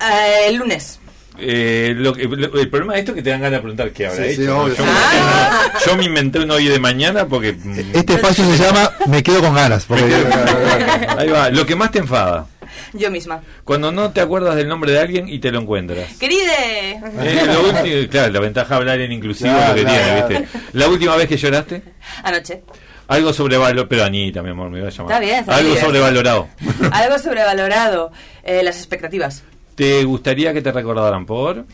Eh, 0.00 0.46
el 0.48 0.56
lunes. 0.56 0.98
Eh, 1.38 1.94
lo 1.96 2.12
que- 2.12 2.24
lo- 2.24 2.58
el 2.60 2.68
problema 2.68 2.92
de 2.94 2.98
esto 3.00 3.12
es 3.12 3.16
que 3.16 3.22
te 3.22 3.30
dan 3.30 3.40
ganas 3.40 3.58
de 3.58 3.60
preguntar 3.62 3.90
qué 3.90 4.06
habrá 4.06 4.24
Sí, 4.24 4.30
hecho. 4.32 4.40
sí, 4.42 4.46
¿no? 4.48 4.60
obvio, 4.64 4.74
yo, 4.76 4.84
sí. 4.84 4.90
Ah. 4.92 5.72
yo 5.86 5.96
me 5.96 6.04
inventé 6.04 6.38
un 6.40 6.50
hoy 6.50 6.66
de 6.68 6.78
mañana 6.78 7.26
porque. 7.26 7.52
mm, 7.54 7.78
Este 7.94 8.14
espacio 8.14 8.44
se 8.44 8.58
llama 8.62 8.90
Me 9.06 9.22
quedo 9.22 9.40
con 9.40 9.54
ganas. 9.54 9.84
Porque, 9.86 10.04
Ahí 11.18 11.28
va, 11.30 11.48
lo 11.50 11.64
que 11.66 11.74
más 11.74 11.90
te 11.90 12.00
enfada. 12.00 12.46
Yo 12.94 13.10
misma. 13.10 13.40
Cuando 13.64 13.90
no 13.92 14.10
te 14.12 14.20
acuerdas 14.20 14.56
del 14.56 14.68
nombre 14.68 14.92
de 14.92 15.00
alguien 15.00 15.28
y 15.28 15.38
te 15.38 15.50
lo 15.50 15.60
encuentras. 15.60 16.12
Queride. 16.18 16.92
Eh, 17.22 17.42
lo 17.46 17.60
último- 17.68 18.08
claro, 18.10 18.32
la 18.32 18.40
ventaja 18.40 18.68
de 18.68 18.74
hablar 18.76 19.00
en 19.00 19.12
inclusivo 19.12 19.50
Claro, 19.54 19.68
lo 19.70 19.74
que 19.76 19.82
claro. 19.84 20.26
tiene, 20.26 20.40
¿viste? 20.42 20.58
La 20.74 20.88
última 20.88 21.16
vez 21.16 21.28
que 21.28 21.36
lloraste, 21.36 21.82
Anoche. 22.22 22.62
algo 23.08 23.32
sobrevalorado, 23.32 23.88
pero 23.88 24.04
Anita, 24.04 24.42
mi 24.42 24.50
amor, 24.50 24.70
me 24.70 24.78
iba 24.78 24.88
a 24.88 24.90
llamar. 24.90 25.12
Está 25.12 25.20
bien, 25.24 25.38
está 25.40 25.56
algo 25.56 25.70
bien. 25.70 25.80
sobrevalorado. 25.84 26.48
Algo 26.92 27.18
sobrevalorado. 27.18 28.12
Eh, 28.42 28.62
las 28.62 28.76
expectativas. 28.76 29.42
¿Te 29.74 30.04
gustaría 30.04 30.52
que 30.52 30.62
te 30.62 30.70
recordaran 30.72 31.24
por? 31.26 31.64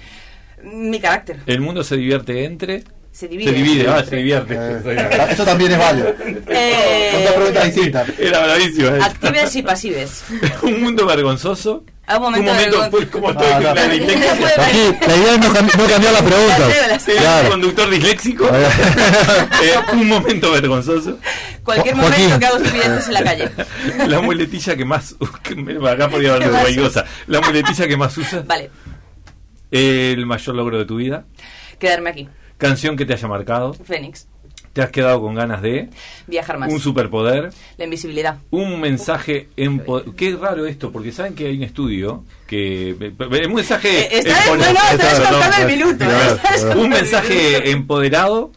Mi 0.62 1.00
carácter. 1.00 1.38
El 1.47 1.61
mundo 1.61 1.83
se 1.85 1.97
divierte 1.97 2.45
entre. 2.45 2.85
Se 3.12 3.26
divide. 3.26 3.50
Se 3.50 3.57
divide, 3.57 3.88
ah, 3.88 4.05
se 4.09 4.17
divierte. 4.17 4.55
Eh, 4.55 5.09
eso 5.31 5.45
también 5.45 5.73
es 5.73 5.78
válido. 5.78 6.14
Eh, 6.49 7.11
Son 7.12 7.25
dos 7.25 7.33
preguntas 7.35 7.64
distintas. 7.75 8.09
Era 8.19 8.45
bravísimo. 8.45 8.88
actives 9.02 9.57
y 9.57 9.62
pasives. 9.62 10.25
Un 10.62 10.83
mundo 10.83 11.07
vergonzoso. 11.07 11.85
A 12.07 12.17
un 12.17 12.23
momento, 12.23 12.50
un 12.50 12.57
momento, 12.57 12.78
vergon- 12.85 12.90
pues, 12.90 13.07
como 13.09 13.31
estoy 13.33 13.47
Ah, 13.52 13.61
no. 13.61 13.75
la 13.75 13.88
dislexia. 13.88 14.33
Aquí, 14.33 14.78
la 15.07 15.17
idea 15.17 15.35
es 15.35 15.38
no, 15.40 15.52
cam- 15.52 15.76
no 15.76 15.87
cambiar 15.87 16.12
la 16.14 16.23
pregunta. 16.23 16.59
La 16.59 16.71
sé, 16.71 16.88
la 16.88 16.99
sé. 16.99 17.12
Soy 17.12 17.21
Claro. 17.21 17.45
un 17.45 17.50
conductor 17.50 17.90
disléxico. 17.90 18.49
Eh, 19.62 19.75
un 19.93 20.09
momento 20.09 20.50
vergonzoso. 20.52 21.19
Cualquier 21.75 21.95
Jo- 21.95 22.01
Joaquín. 22.03 22.25
momento 22.25 22.39
que 22.41 22.47
hago 22.47 22.57
estupideces 22.59 23.07
en 23.09 23.15
la 23.15 23.23
calle. 23.25 23.51
La 24.09 24.21
muletilla 24.21 24.77
que 24.77 24.85
más. 24.85 25.15
que 25.43 25.55
me- 25.55 25.89
Acá 25.91 26.09
podría 26.09 26.35
haber 26.35 26.51
cualquier 26.51 26.83
cosa. 26.83 27.05
La 27.27 27.41
muletilla 27.41 27.87
que 27.87 27.97
más 27.97 28.17
usas. 28.19 28.47
Vale, 28.47 28.71
El 29.71 30.25
mayor 30.27 30.55
logro 30.55 30.79
de 30.79 30.85
tu 30.85 30.97
vida. 30.97 31.25
quedarme 31.79 32.11
aquí. 32.11 32.29
Canción 32.57 32.97
que 32.97 33.05
te 33.07 33.13
haya 33.15 33.29
marcado. 33.29 33.75
Fénix. 33.75 34.27
Te 34.73 34.83
has 34.83 34.91
quedado 34.91 35.21
con 35.21 35.35
ganas 35.35 35.61
de. 35.63 35.89
Viajar 36.27 36.59
más. 36.59 36.71
Un 36.73 36.79
superpoder. 36.79 37.51
La 37.79 37.85
invisibilidad. 37.85 38.37
Un 38.51 38.81
mensaje 38.81 39.49
empo- 39.57 40.15
Qué 40.15 40.37
raro 40.41 40.67
esto, 40.67 40.93
porque 40.93 41.11
saben 41.11 41.35
que 41.35 41.47
hay 41.47 41.57
un 41.57 41.63
estudio 41.65 42.25
que. 42.47 43.13
Un 43.47 43.55
mensaje. 43.55 44.03
Eh, 44.03 44.19
está- 44.21 44.47
no, 44.47 44.57
no, 44.57 45.67
minuto, 45.67 46.05
Claro. 46.05 46.35
estás 46.35 46.61
contando 46.61 46.83
Un 46.83 46.89
mensaje 46.91 47.71
empoderado. 47.71 48.53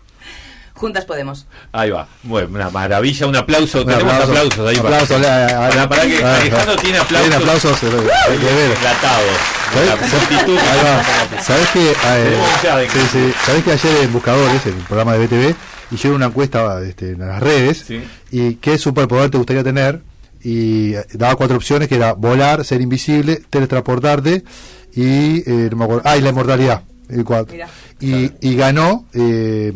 Juntas 0.82 1.06
podemos. 1.06 1.46
Ahí 1.72 1.92
va. 1.92 2.08
Bueno, 2.24 2.50
una 2.56 2.72
maravilla, 2.72 3.28
un 3.28 3.36
aplauso. 3.36 3.82
Un 3.82 3.86
Tenemos 3.86 4.12
aplauso. 4.14 4.32
aplausos 4.32 4.68
ahí. 4.70 4.78
Aplauso, 4.78 5.14
para, 5.14 5.46
a- 5.46 5.68
a- 5.68 5.70
para, 5.70 5.90
para 5.90 6.02
que 6.02 6.24
Ah, 6.26 6.38
Alejandro 6.38 6.76
tiene 6.78 6.98
aplausos. 6.98 7.30
Tiene 7.30 7.36
aplausos, 7.44 7.84
eh. 7.84 7.88
Enlatados. 7.88 9.38
La 9.76 9.96
¿Sabés? 9.96 10.12
multitud. 10.30 10.58
Ahí 10.58 10.80
va. 10.84 11.42
¿Sabés 11.44 11.70
que, 11.70 11.92
eh, 11.92 12.38
ya 12.64 12.78
de- 12.78 12.90
sí, 12.90 13.00
sí. 13.12 13.34
¿Sabés 13.46 13.64
que 13.64 13.72
ayer 13.74 13.98
en 14.04 14.12
Buscadores, 14.12 14.66
el 14.66 14.74
programa 14.74 15.14
de 15.14 15.20
BTV, 15.28 15.56
hicieron 15.92 16.16
una 16.18 16.26
encuesta 16.26 16.82
este, 16.84 17.12
en 17.12 17.20
las 17.20 17.40
redes? 17.40 17.84
Sí. 17.88 18.04
¿Y 18.32 18.56
qué 18.56 18.78
superpoder 18.80 19.30
te 19.30 19.38
gustaría 19.38 19.64
tener? 19.64 20.02
Y 20.44 20.96
eh, 20.96 21.06
daba 21.14 21.36
cuatro 21.36 21.58
opciones, 21.58 21.88
que 21.88 21.96
era 21.96 22.14
volar, 22.14 22.66
ser 22.66 22.82
invisible, 22.82 23.40
teletransportarte 23.52 24.44
y, 24.96 25.48
eh, 25.48 25.68
no 25.70 25.78
me 25.78 25.84
acuerdo, 25.86 26.02
ah, 26.06 26.18
y 26.18 26.22
la 26.22 26.30
inmortalidad. 26.30 26.82
El 27.08 27.24
cuatro. 27.24 27.54
Mira. 27.54 27.68
Y, 28.00 28.32
y 28.42 28.56
ganó 28.56 29.06
eh, 29.14 29.72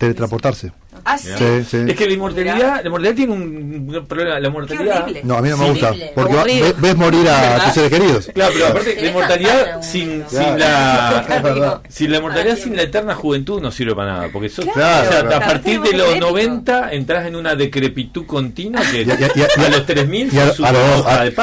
teletransportarse. 0.00 0.72
Ah, 1.04 1.18
sí. 1.18 1.28
Sí, 1.36 1.64
sí. 1.70 1.76
Es 1.88 1.96
que 1.96 2.06
la 2.06 2.12
inmortalidad, 2.14 2.80
la 2.82 2.86
inmortalidad 2.86 3.14
tiene 3.16 3.32
un 3.32 4.04
problema. 4.08 4.40
La 4.40 4.50
mortalidad. 4.50 5.06
No, 5.22 5.36
a 5.36 5.42
mí 5.42 5.48
no 5.50 5.56
me 5.56 5.64
Sí, 5.64 5.70
gusta, 5.70 5.88
horrible. 5.90 6.12
porque 6.14 6.34
va- 6.34 6.40
Aburrido. 6.40 6.66
ve- 6.66 6.74
ves 6.78 6.96
morir 6.96 7.28
a 7.28 7.64
tus 7.64 7.72
seres 7.74 7.90
queridos. 7.90 8.30
Claro, 8.34 8.52
pero 8.54 8.66
aparte, 8.68 8.96
la 9.00 9.08
inmortalidad 9.08 9.82
sin, 9.82 10.24
sin 10.28 10.38
Claro. 10.38 10.56
la. 10.58 11.80
Sin 11.88 12.12
la 12.12 12.20
mortalidad, 12.20 12.56
sin 12.56 12.76
la 12.76 12.82
eterna 12.82 13.14
juventud 13.14 13.60
no 13.60 13.70
sirve 13.70 13.94
para 13.94 14.12
nada. 14.14 14.28
Porque 14.32 14.48
sos- 14.48 14.66
Claro, 14.66 15.08
o 15.08 15.12
sea, 15.12 15.20
claro. 15.22 15.36
a 15.36 15.40
partir 15.48 15.80
de 15.80 15.92
los 15.96 16.08
tenemos 16.08 16.30
90 16.30 16.92
entras 16.92 17.26
en 17.26 17.36
una 17.36 17.54
decrepitud 17.54 18.26
continua 18.26 18.82
que 18.90 19.02
Y 19.02 19.10
a- 19.10 19.14
y 19.18 19.22
a- 19.24 19.30
y 19.56 19.64
a- 19.64 19.68
los 19.70 19.86
3000 19.86 20.32
Y 20.32 20.38
a, 20.38 20.42
a 20.42 20.46
a, 20.46 20.52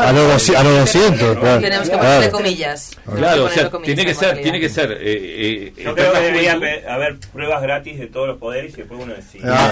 a 0.09 0.13
los, 0.13 0.49
los 0.49 0.63
200, 0.79 1.37
claro. 1.37 1.61
Tenemos 1.61 1.89
que 1.89 1.95
Claro. 1.97 2.05
ponerle 2.05 2.31
comillas. 2.31 2.91
Claro, 3.15 3.45
o 3.45 3.49
sea, 3.49 3.69
tiene 3.83 4.05
que 4.05 4.13
ser, 4.13 4.41
tiene 4.41 4.59
que 4.59 4.69
ser. 4.69 4.91
Eh, 4.91 5.73
eh, 5.77 5.83
Yo 5.83 5.93
creo 5.95 6.13
que 6.13 6.19
debería 6.19 6.53
haber 6.89 7.17
pruebas 7.33 7.61
gratis 7.61 7.99
de 7.99 8.07
todos 8.07 8.27
los 8.27 8.37
poderes 8.37 8.73
y 8.73 8.77
después 8.77 8.99
uno 9.03 9.13
decide. 9.13 9.46
Ah, 9.49 9.71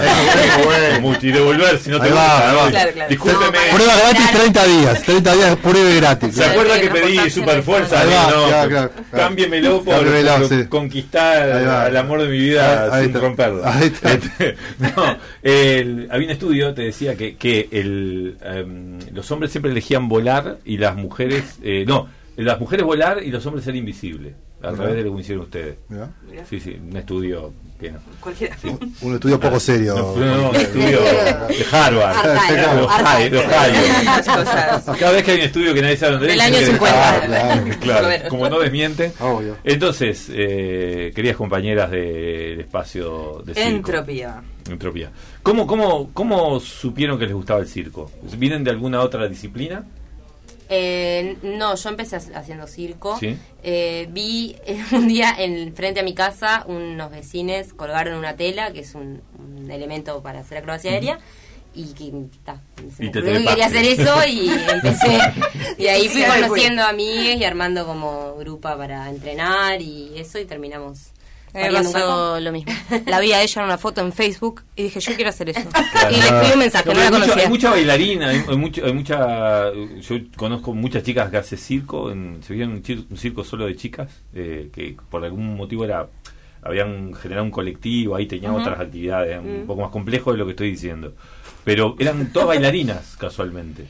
bueno. 0.64 1.18
Y 1.20 1.32
devolver 1.32 1.78
si 1.78 1.90
no 1.90 2.00
te 2.00 2.10
va. 2.10 2.38
Claro, 2.50 2.70
claro. 2.70 3.08
Discúlpeme. 3.08 3.58
Prueba 3.74 3.94
gratis 3.96 4.30
30 4.32 4.64
días. 4.64 5.02
30 5.02 5.34
días, 5.34 5.56
prueba 5.56 5.90
gratis. 5.90 6.34
¿Se 6.34 6.44
acuerda 6.44 6.80
que 6.80 6.88
pedí 6.90 7.30
super 7.30 7.62
fuerza? 7.62 8.00
Ahí 8.00 8.08
va, 8.08 8.22
no, 8.30 8.46
claro, 8.48 8.48
claro, 8.48 8.68
claro. 8.68 8.92
cámbiemelo 9.12 9.82
por, 9.82 9.94
Cámbiemelo, 9.96 10.36
por 10.38 10.48
sí. 10.48 10.64
conquistar 10.68 11.48
el 11.88 11.96
amor 11.96 12.22
de 12.22 12.28
mi 12.28 12.38
vida 12.38 12.94
Ahí- 12.94 13.04
sin 13.06 13.14
romperlo. 13.14 13.62
Ahí 13.66 13.86
está. 13.86 14.12
Este, 14.26 14.56
no, 14.78 15.16
el- 15.42 16.08
había 16.10 16.26
un 16.26 16.32
estudio, 16.32 16.74
te 16.74 16.82
decía 16.82 17.16
que, 17.16 17.36
que 17.36 17.68
el, 17.72 18.36
em, 18.42 18.98
los 19.12 19.30
hombres 19.30 19.50
siempre 19.52 19.70
elegían 19.72 20.08
volar 20.08 20.58
y 20.64 20.78
las 20.78 20.96
mujeres, 20.96 21.58
eh, 21.62 21.84
no, 21.86 22.08
las 22.36 22.58
mujeres 22.60 22.84
volar 22.84 23.22
y 23.22 23.30
los 23.30 23.44
hombres 23.46 23.64
ser 23.64 23.76
invisibles. 23.76 24.34
Al 24.62 24.72
Mirá. 24.72 24.84
revés 24.84 24.96
de 25.04 25.10
lo 25.10 25.14
que 25.16 25.20
hicieron 25.22 25.44
ustedes. 25.44 25.76
Sí, 26.48 26.60
sí, 26.60 26.76
un 26.82 26.96
estudio 26.96 27.52
que 27.78 27.92
no. 27.92 27.98
Cualquiera. 28.20 28.56
Un 29.02 29.14
estudio 29.14 29.38
poco 29.40 29.60
serio. 29.60 29.94
No, 29.94 30.16
no, 30.16 30.50
un 30.50 30.56
estudio 30.56 31.00
de 31.00 31.66
Harvard, 31.70 32.16
de 33.18 33.30
de. 33.30 33.42
Cada 34.98 35.12
vez 35.12 35.24
que 35.24 35.30
hay 35.32 35.38
un 35.38 35.44
estudio 35.44 35.74
que 35.74 35.82
nadie 35.82 35.96
sabe 35.96 36.12
dónde 36.12 36.26
Del 36.28 36.38
es, 36.40 36.44
año 36.44 36.56
tiene 36.58 36.66
que 36.66 36.78
50. 36.78 37.20
dejar. 37.20 37.28
Claro. 37.28 37.76
Claro, 37.86 38.28
como 38.28 38.48
no 38.48 38.58
desmienten. 38.58 39.12
Obvio. 39.20 39.56
Entonces, 39.62 40.28
eh, 40.32 41.12
queridas 41.14 41.36
compañeras 41.36 41.90
del 41.90 42.60
espacio 42.60 43.42
de 43.44 43.54
circo. 43.54 43.68
Entropía. 43.68 44.42
Entropía. 44.68 45.10
¿Cómo, 45.42 45.66
cómo, 45.66 46.10
¿Cómo 46.12 46.58
supieron 46.58 47.18
que 47.18 47.26
les 47.26 47.34
gustaba 47.34 47.60
el 47.60 47.68
circo? 47.68 48.10
¿Vienen 48.36 48.64
de 48.64 48.70
alguna 48.70 49.00
otra 49.02 49.28
disciplina? 49.28 49.84
Eh, 50.68 51.36
no, 51.42 51.74
yo 51.76 51.88
empecé 51.88 52.16
ha- 52.16 52.38
haciendo 52.38 52.66
circo. 52.66 53.18
Sí. 53.18 53.36
Eh, 53.62 54.08
vi 54.10 54.56
un 54.92 55.08
día 55.08 55.34
en 55.38 55.74
frente 55.74 56.00
a 56.00 56.02
mi 56.02 56.14
casa 56.14 56.64
unos 56.68 57.10
vecinos 57.10 57.72
colgaron 57.74 58.18
una 58.18 58.36
tela, 58.36 58.72
que 58.72 58.80
es 58.80 58.94
un, 58.94 59.22
un 59.38 59.70
elemento 59.70 60.22
para 60.22 60.40
hacer 60.40 60.58
acrobacia 60.58 60.90
aérea. 60.92 61.18
Y 61.78 61.92
que 61.92 62.10
ta, 62.42 62.62
se 62.96 63.04
Y 63.04 63.06
me 63.08 63.12
te 63.12 63.22
quería 63.22 63.66
hacer 63.66 63.84
eso 63.84 64.16
y 64.26 64.48
empecé. 64.72 65.18
Y 65.76 65.86
ahí 65.88 66.08
fui 66.08 66.22
ahí 66.22 66.30
fui. 66.30 66.40
conociendo 66.42 66.82
amigues 66.82 67.36
y 67.38 67.44
armando 67.44 67.84
como 67.86 68.34
grupa 68.36 68.78
para 68.78 69.10
entrenar 69.10 69.82
y 69.82 70.12
eso 70.18 70.38
y 70.38 70.46
terminamos. 70.46 71.10
Me 71.54 71.68
un 71.68 71.74
pasó 71.74 72.38
lo 72.40 72.52
mismo. 72.52 72.72
La 73.06 73.18
vi 73.20 73.32
a 73.32 73.42
ella 73.42 73.60
en 73.62 73.66
una 73.66 73.78
foto 73.78 74.00
en 74.02 74.12
Facebook 74.12 74.62
y 74.76 74.84
dije, 74.84 75.00
yo 75.00 75.14
quiero 75.14 75.30
hacer 75.30 75.48
eso. 75.50 75.60
Claro. 75.92 76.10
Y 76.10 76.16
le 76.16 76.20
escribí 76.26 76.52
un 76.52 76.58
mensaje, 76.58 76.88
No, 76.88 76.94
la 76.94 77.00
hay, 77.00 77.06
mucho- 77.10 77.20
conocía. 77.22 77.42
hay 77.44 77.48
mucha 77.48 77.70
bailarina, 77.70 78.28
hay, 78.28 78.42
hay 78.48 78.56
mucho, 78.56 78.84
hay 78.84 78.92
mucha. 78.92 79.72
Yo 79.72 80.16
conozco 80.36 80.74
muchas 80.74 81.02
chicas 81.02 81.30
que 81.30 81.36
hacen 81.38 81.58
circo. 81.58 82.10
En, 82.10 82.42
se 82.42 82.52
veían 82.52 82.70
un, 82.70 83.06
un 83.10 83.16
circo 83.16 83.42
solo 83.44 83.66
de 83.66 83.76
chicas 83.76 84.10
eh, 84.34 84.68
que 84.72 84.96
por 85.10 85.24
algún 85.24 85.56
motivo 85.56 85.84
era 85.84 86.06
habían 86.62 87.14
generado 87.14 87.44
un 87.44 87.50
colectivo, 87.52 88.16
ahí 88.16 88.26
tenían 88.26 88.52
otras 88.54 88.80
actividades, 88.80 89.38
un 89.38 89.62
Mm. 89.62 89.66
poco 89.66 89.82
más 89.82 89.90
complejo 89.90 90.32
de 90.32 90.38
lo 90.38 90.44
que 90.46 90.50
estoy 90.50 90.70
diciendo. 90.72 91.14
Pero 91.64 91.94
eran 91.98 92.32
todas 92.32 92.48
bailarinas, 92.48 93.16
casualmente. 93.18 93.86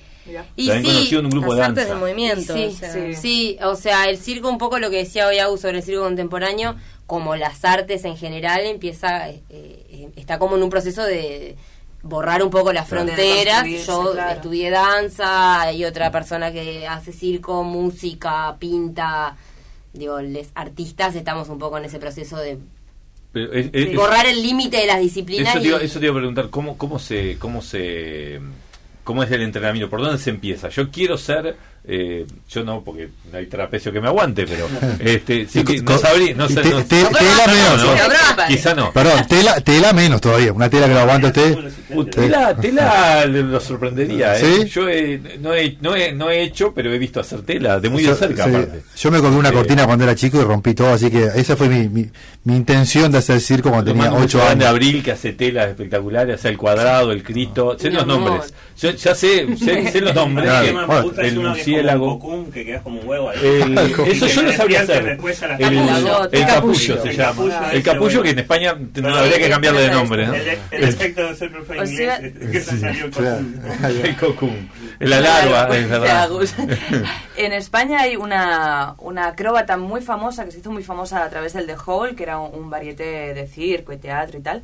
Y 0.56 0.66
También 0.66 0.84
sí, 0.84 0.92
conocido 0.92 1.20
en 1.20 1.24
un 1.26 1.30
grupo 1.30 1.54
de 1.54 1.60
las 1.60 1.68
artes 1.68 1.88
danza. 1.88 1.94
del 1.94 2.00
movimiento. 2.02 2.54
Sí, 2.54 2.64
o 2.66 2.70
sea. 2.72 2.92
sí. 2.92 3.14
sí, 3.14 3.56
o 3.62 3.76
sea, 3.76 4.08
el 4.10 4.18
circo, 4.18 4.48
un 4.50 4.58
poco 4.58 4.78
lo 4.78 4.90
que 4.90 4.96
decía 4.96 5.26
hoy 5.28 5.38
Agus 5.38 5.60
sobre 5.60 5.78
el 5.78 5.82
circo 5.84 6.02
contemporáneo, 6.02 6.74
como 7.06 7.36
las 7.36 7.64
artes 7.64 8.04
en 8.04 8.16
general, 8.16 8.64
empieza, 8.66 9.28
eh, 9.30 9.42
eh, 9.50 10.08
está 10.16 10.38
como 10.38 10.56
en 10.56 10.62
un 10.62 10.70
proceso 10.70 11.04
de 11.04 11.56
borrar 12.02 12.42
un 12.42 12.50
poco 12.50 12.72
las 12.72 12.88
Claro. 12.88 13.04
fronteras. 13.06 13.64
Yo 13.86 14.12
claro. 14.12 14.32
estudié 14.36 14.70
danza, 14.70 15.60
hay 15.62 15.84
otra 15.84 16.10
persona 16.10 16.52
que 16.52 16.86
hace 16.86 17.12
circo, 17.12 17.62
música, 17.64 18.56
pinta. 18.58 19.36
Digo, 19.92 20.20
los 20.20 20.48
artistas 20.54 21.14
estamos 21.14 21.48
un 21.48 21.58
poco 21.58 21.78
en 21.78 21.84
ese 21.86 21.98
proceso 21.98 22.36
de 22.36 22.58
Pero 23.32 23.52
es- 23.52 23.66
es- 23.72 23.88
es- 23.88 23.94
borrar 23.96 24.26
el 24.26 24.42
límite 24.42 24.76
de 24.78 24.86
las 24.86 25.00
disciplinas. 25.00 25.54
Eso 25.54 25.62
te, 25.62 25.68
iba, 25.68 25.82
y- 25.82 25.86
eso 25.86 25.98
te 26.00 26.06
iba 26.06 26.14
a 26.14 26.18
preguntar, 26.18 26.50
¿cómo, 26.50 26.76
cómo 26.76 26.98
se, 26.98 27.38
cómo 27.38 27.62
se, 27.62 28.40
cómo 29.04 29.22
es 29.22 29.30
el 29.30 29.42
entrenamiento? 29.42 29.88
¿Por 29.90 30.00
dónde 30.00 30.18
se 30.18 30.30
empieza? 30.30 30.68
Yo 30.68 30.90
quiero 30.90 31.16
ser, 31.18 31.56
eh, 31.88 32.26
yo 32.50 32.64
no, 32.64 32.82
porque 32.82 33.08
no 33.30 33.38
hay 33.38 33.46
trapecio 33.46 33.92
que 33.92 34.00
me 34.00 34.08
aguante, 34.08 34.44
pero 34.46 34.68
este, 35.00 35.46
sí 35.46 35.62
que 35.64 35.80
no 35.82 35.96
sabría, 35.98 36.34
no 36.34 36.48
sé, 36.48 36.60
te- 36.62 36.70
no- 36.70 36.84
te- 36.84 37.02
no, 37.02 37.08
tela 37.10 37.46
no, 37.46 37.52
menos. 37.52 37.84
no, 37.84 38.46
quizá 38.48 38.74
no. 38.74 38.92
Perdón, 38.92 39.26
tela, 39.28 39.60
tela 39.60 39.92
menos 39.92 40.20
todavía. 40.20 40.52
Una 40.52 40.68
tela 40.68 40.88
que 40.88 40.94
lo 40.94 41.00
aguante 41.00 41.26
usted. 41.28 41.56
Uh, 41.90 42.04
Tela, 42.04 42.56
tela 42.56 43.24
le- 43.26 43.42
lo 43.44 43.60
sorprendería, 43.60 44.36
¿eh? 44.38 44.62
¿Sí? 44.64 44.68
Yo 44.68 44.88
he- 44.88 45.20
no, 45.40 45.54
he, 45.54 45.76
no, 45.80 45.94
he, 45.94 46.12
no 46.12 46.30
he 46.30 46.42
hecho, 46.42 46.72
pero 46.74 46.92
he 46.92 46.98
visto 46.98 47.20
hacer 47.20 47.42
tela, 47.42 47.78
de 47.78 47.88
muy 47.88 48.02
de 48.02 48.14
cerca 48.16 48.44
sí, 48.44 48.50
aparte. 48.50 48.82
Yo 48.96 49.10
me 49.12 49.20
colgué 49.20 49.36
una 49.36 49.50
Sí. 49.50 49.54
cortina 49.54 49.86
cuando 49.86 50.02
era 50.04 50.14
chico 50.16 50.40
y 50.40 50.44
rompí 50.44 50.74
todo, 50.74 50.92
así 50.94 51.10
que 51.10 51.28
esa 51.36 51.56
fue 51.56 51.68
mi, 51.68 51.88
mi, 51.88 52.10
mi 52.44 52.56
intención 52.56 53.12
de 53.12 53.18
hacer 53.18 53.40
circo 53.40 53.70
cuando 53.70 53.92
tenía 53.92 54.10
mando 54.10 54.16
8 54.24 54.38
mucho 54.38 54.42
años. 54.48 54.58
de 54.58 54.66
Abril 54.66 55.02
que 55.04 55.12
hace 55.12 55.32
telas 55.34 55.68
espectaculares, 55.68 56.34
hace 56.40 56.48
el 56.48 56.56
cuadrado, 56.58 57.12
el 57.12 57.22
Cristo, 57.22 57.76
sé 57.78 57.90
los 57.90 58.04
nombres. 58.06 58.52
Yo 58.80 58.90
ya 58.90 59.14
sé, 59.14 59.56
sé, 59.56 59.90
sé 59.92 60.00
los 60.00 60.14
nombres. 60.14 60.48
Claro. 60.48 61.12
que- 61.14 61.28
El 61.28 61.34
el 61.80 61.86
como 61.86 61.98
murciélago. 62.06 62.12
un 62.12 62.18
cocum, 62.18 62.52
que 62.52 62.64
quedas 62.64 62.82
como 62.82 63.00
un 63.00 63.08
huevo 63.08 63.30
ahí. 63.30 63.38
El- 63.42 63.78
eso 64.10 64.26
yo 64.26 64.42
lo 64.42 64.52
sabía 64.52 64.86
te 64.86 64.92
hacer. 64.92 65.04
después 65.04 65.42
a 65.42 65.48
la 65.48 65.56
El, 65.56 65.76
capullo. 65.76 66.30
el 66.32 66.46
capullo 66.46 67.02
se 67.02 67.08
El 67.10 67.16
llama. 67.16 67.30
capullo 67.30 67.70
El 67.72 67.82
capullo 67.82 68.06
bueno. 68.08 68.22
que 68.22 68.30
en 68.30 68.38
España 68.38 68.74
no 68.94 69.14
habría 69.16 69.38
que 69.38 69.44
el- 69.44 69.50
cambiarle 69.50 69.80
de 69.80 69.86
el- 69.86 69.92
nombre, 69.92 70.26
¿no? 70.26 70.34
El, 70.34 70.58
el 70.70 70.84
efecto 70.84 71.26
de 71.28 71.34
ser 71.36 71.52
profe 71.52 71.74
inglés 71.76 71.96
sea- 71.96 72.16
es 72.16 72.50
que 72.50 72.60
se 72.60 72.78
salió 72.78 73.04
el 73.06 73.10
Claro. 73.10 73.44
cocum. 74.20 74.50
El. 75.00 75.10
La 75.10 75.20
larva, 75.20 75.76
es 75.76 75.88
verdad. 75.90 76.22
Agus. 76.22 76.54
en 77.36 77.52
España 77.52 78.00
hay 78.00 78.16
una, 78.16 78.94
una 78.98 79.26
acróbata 79.28 79.76
muy 79.76 80.00
famosa 80.00 80.44
que 80.46 80.52
se 80.52 80.60
hizo 80.60 80.70
muy 80.70 80.82
famosa 80.82 81.22
a 81.22 81.28
través 81.28 81.52
del 81.52 81.66
The 81.66 81.76
Hall, 81.86 82.14
que 82.16 82.22
era 82.22 82.38
un, 82.38 82.58
un 82.58 82.70
varieté 82.70 83.34
de 83.34 83.46
circo 83.46 83.92
y 83.92 83.98
teatro 83.98 84.38
y 84.38 84.42
tal. 84.42 84.62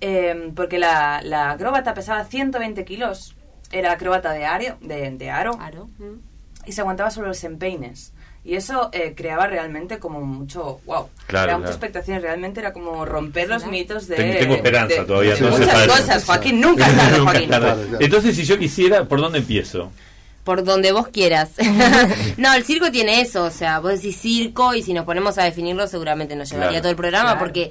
Eh, 0.00 0.50
porque 0.54 0.78
la, 0.78 1.20
la 1.22 1.52
acróbata 1.52 1.94
pesaba 1.94 2.24
120 2.24 2.84
kilos. 2.84 3.34
Era 3.70 3.92
acróbata 3.92 4.32
de, 4.32 4.44
aro, 4.44 4.76
de, 4.82 5.10
de 5.12 5.30
aro. 5.30 5.56
Mm. 5.98 6.18
Y 6.66 6.72
se 6.72 6.80
aguantaba 6.80 7.10
sobre 7.10 7.28
los 7.28 7.42
empeines. 7.44 8.12
Y 8.44 8.56
eso 8.56 8.90
eh, 8.92 9.14
creaba 9.16 9.46
realmente 9.46 9.98
como 10.00 10.20
mucho, 10.20 10.80
wow, 10.84 11.08
Claro, 11.28 11.44
era 11.50 11.58
mucha 11.58 11.68
claro. 11.68 11.70
expectación, 11.70 12.20
realmente 12.22 12.58
era 12.58 12.72
como 12.72 13.04
romper 13.04 13.48
los 13.48 13.66
mitos 13.66 14.08
de... 14.08 14.16
Ten- 14.16 14.38
Tengo 14.38 14.54
esperanza 14.56 14.96
de- 14.96 15.04
todavía. 15.04 15.34
de 15.34 15.38
entonces, 15.38 15.66
muchas 15.66 15.86
cosas, 15.86 16.24
Joaquín, 16.24 16.60
nunca 16.60 16.86
es 16.88 16.96
tarde, 16.96 17.18
Joaquín. 17.20 17.50
Entonces, 18.00 18.34
si 18.34 18.44
yo 18.44 18.58
quisiera, 18.58 19.04
¿por 19.04 19.20
dónde 19.20 19.38
empiezo? 19.38 19.90
por 20.44 20.64
donde 20.64 20.90
vos 20.90 21.06
quieras. 21.06 21.50
no, 22.36 22.52
el 22.54 22.64
circo 22.64 22.90
tiene 22.90 23.20
eso, 23.20 23.44
o 23.44 23.50
sea, 23.52 23.78
vos 23.78 23.92
decís 23.92 24.16
circo 24.20 24.74
y 24.74 24.82
si 24.82 24.92
nos 24.92 25.04
ponemos 25.04 25.38
a 25.38 25.44
definirlo 25.44 25.86
seguramente 25.86 26.34
nos 26.34 26.50
llevaría 26.50 26.70
Claro. 26.70 26.82
todo 26.82 26.90
el 26.90 26.96
programa 26.96 27.24
Claro. 27.30 27.38
porque 27.38 27.70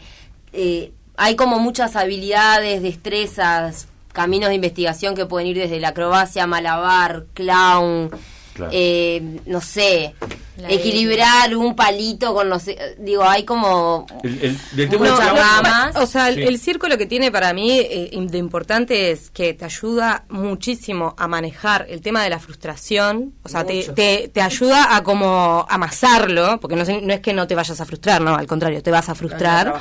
eh, 0.54 0.94
hay 1.18 1.36
como 1.36 1.60
muchas 1.60 1.98
habilidades, 1.98 2.82
destrezas, 2.82 3.90
caminos 4.14 4.48
de 4.48 4.56
investigación 4.56 5.16
que 5.16 5.26
pueden 5.26 5.50
ir 5.50 5.58
desde 5.58 5.82
la 5.82 5.90
acrobacia, 5.90 6.48
malabar, 6.48 7.26
clown, 7.34 8.10
Eh, 8.72 9.40
no 9.46 9.62
sé, 9.62 10.14
equilibrar 10.70 11.56
un 11.56 11.76
palito 11.76 12.34
con 12.34 12.50
los... 12.50 12.64
digo, 13.00 13.24
hay 13.24 13.44
como... 13.44 14.06
El, 14.24 14.40
el, 14.44 14.58
clown- 14.90 15.36
ramas. 15.38 15.96
O 15.96 16.06
sea, 16.06 16.30
el, 16.30 16.36
Sí. 16.36 16.42
el 16.44 16.60
circo 16.60 16.88
lo 16.88 16.98
que 16.98 17.06
tiene 17.06 17.32
para 17.32 17.54
mí 17.54 17.72
eh, 17.80 18.10
de 18.14 18.38
importante 18.38 19.12
es 19.12 19.30
que 19.32 19.54
te 19.54 19.66
ayuda 19.66 20.24
muchísimo 20.30 21.14
a 21.18 21.28
manejar 21.28 21.86
el 21.90 22.02
tema 22.02 22.24
de 22.24 22.30
la 22.30 22.40
frustración. 22.40 23.34
O 23.44 23.50
sea, 23.50 23.66
te, 23.66 23.84
te, 23.84 24.30
te 24.34 24.42
ayuda 24.42 24.96
a 24.96 25.04
como 25.04 25.66
amasarlo, 25.70 26.60
porque 26.60 26.76
no, 26.76 26.84
no 26.84 27.14
es 27.14 27.20
que 27.20 27.34
no 27.34 27.48
te 27.48 27.56
vayas 27.56 27.80
a 27.82 27.86
frustrar, 27.86 28.22
no, 28.22 28.36
al 28.36 28.48
contrario, 28.48 28.82
te 28.82 28.92
vas 28.92 29.10
a 29.10 29.16
frustrar. 29.16 29.74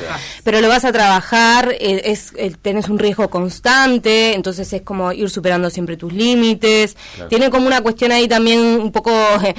Pero 0.45 0.61
lo 0.61 0.69
vas 0.69 0.85
a 0.85 0.93
trabajar, 0.93 1.73
eh, 1.79 2.03
es, 2.07 2.33
eh, 2.37 2.53
tenés 2.61 2.89
un 2.89 2.99
riesgo 2.99 3.29
constante, 3.31 4.35
entonces 4.35 4.73
es 4.73 4.83
como 4.83 5.13
ir 5.13 5.31
superando 5.31 5.71
siempre 5.71 5.97
tus 5.97 6.13
límites. 6.13 6.97
Claro. 7.15 7.29
Tiene 7.29 7.51
como 7.51 7.67
una 7.67 7.81
cuestión 7.83 8.13
ahí 8.13 8.27
también 8.29 8.61
un 8.61 8.93
poco 8.93 9.11
eh, 9.45 9.55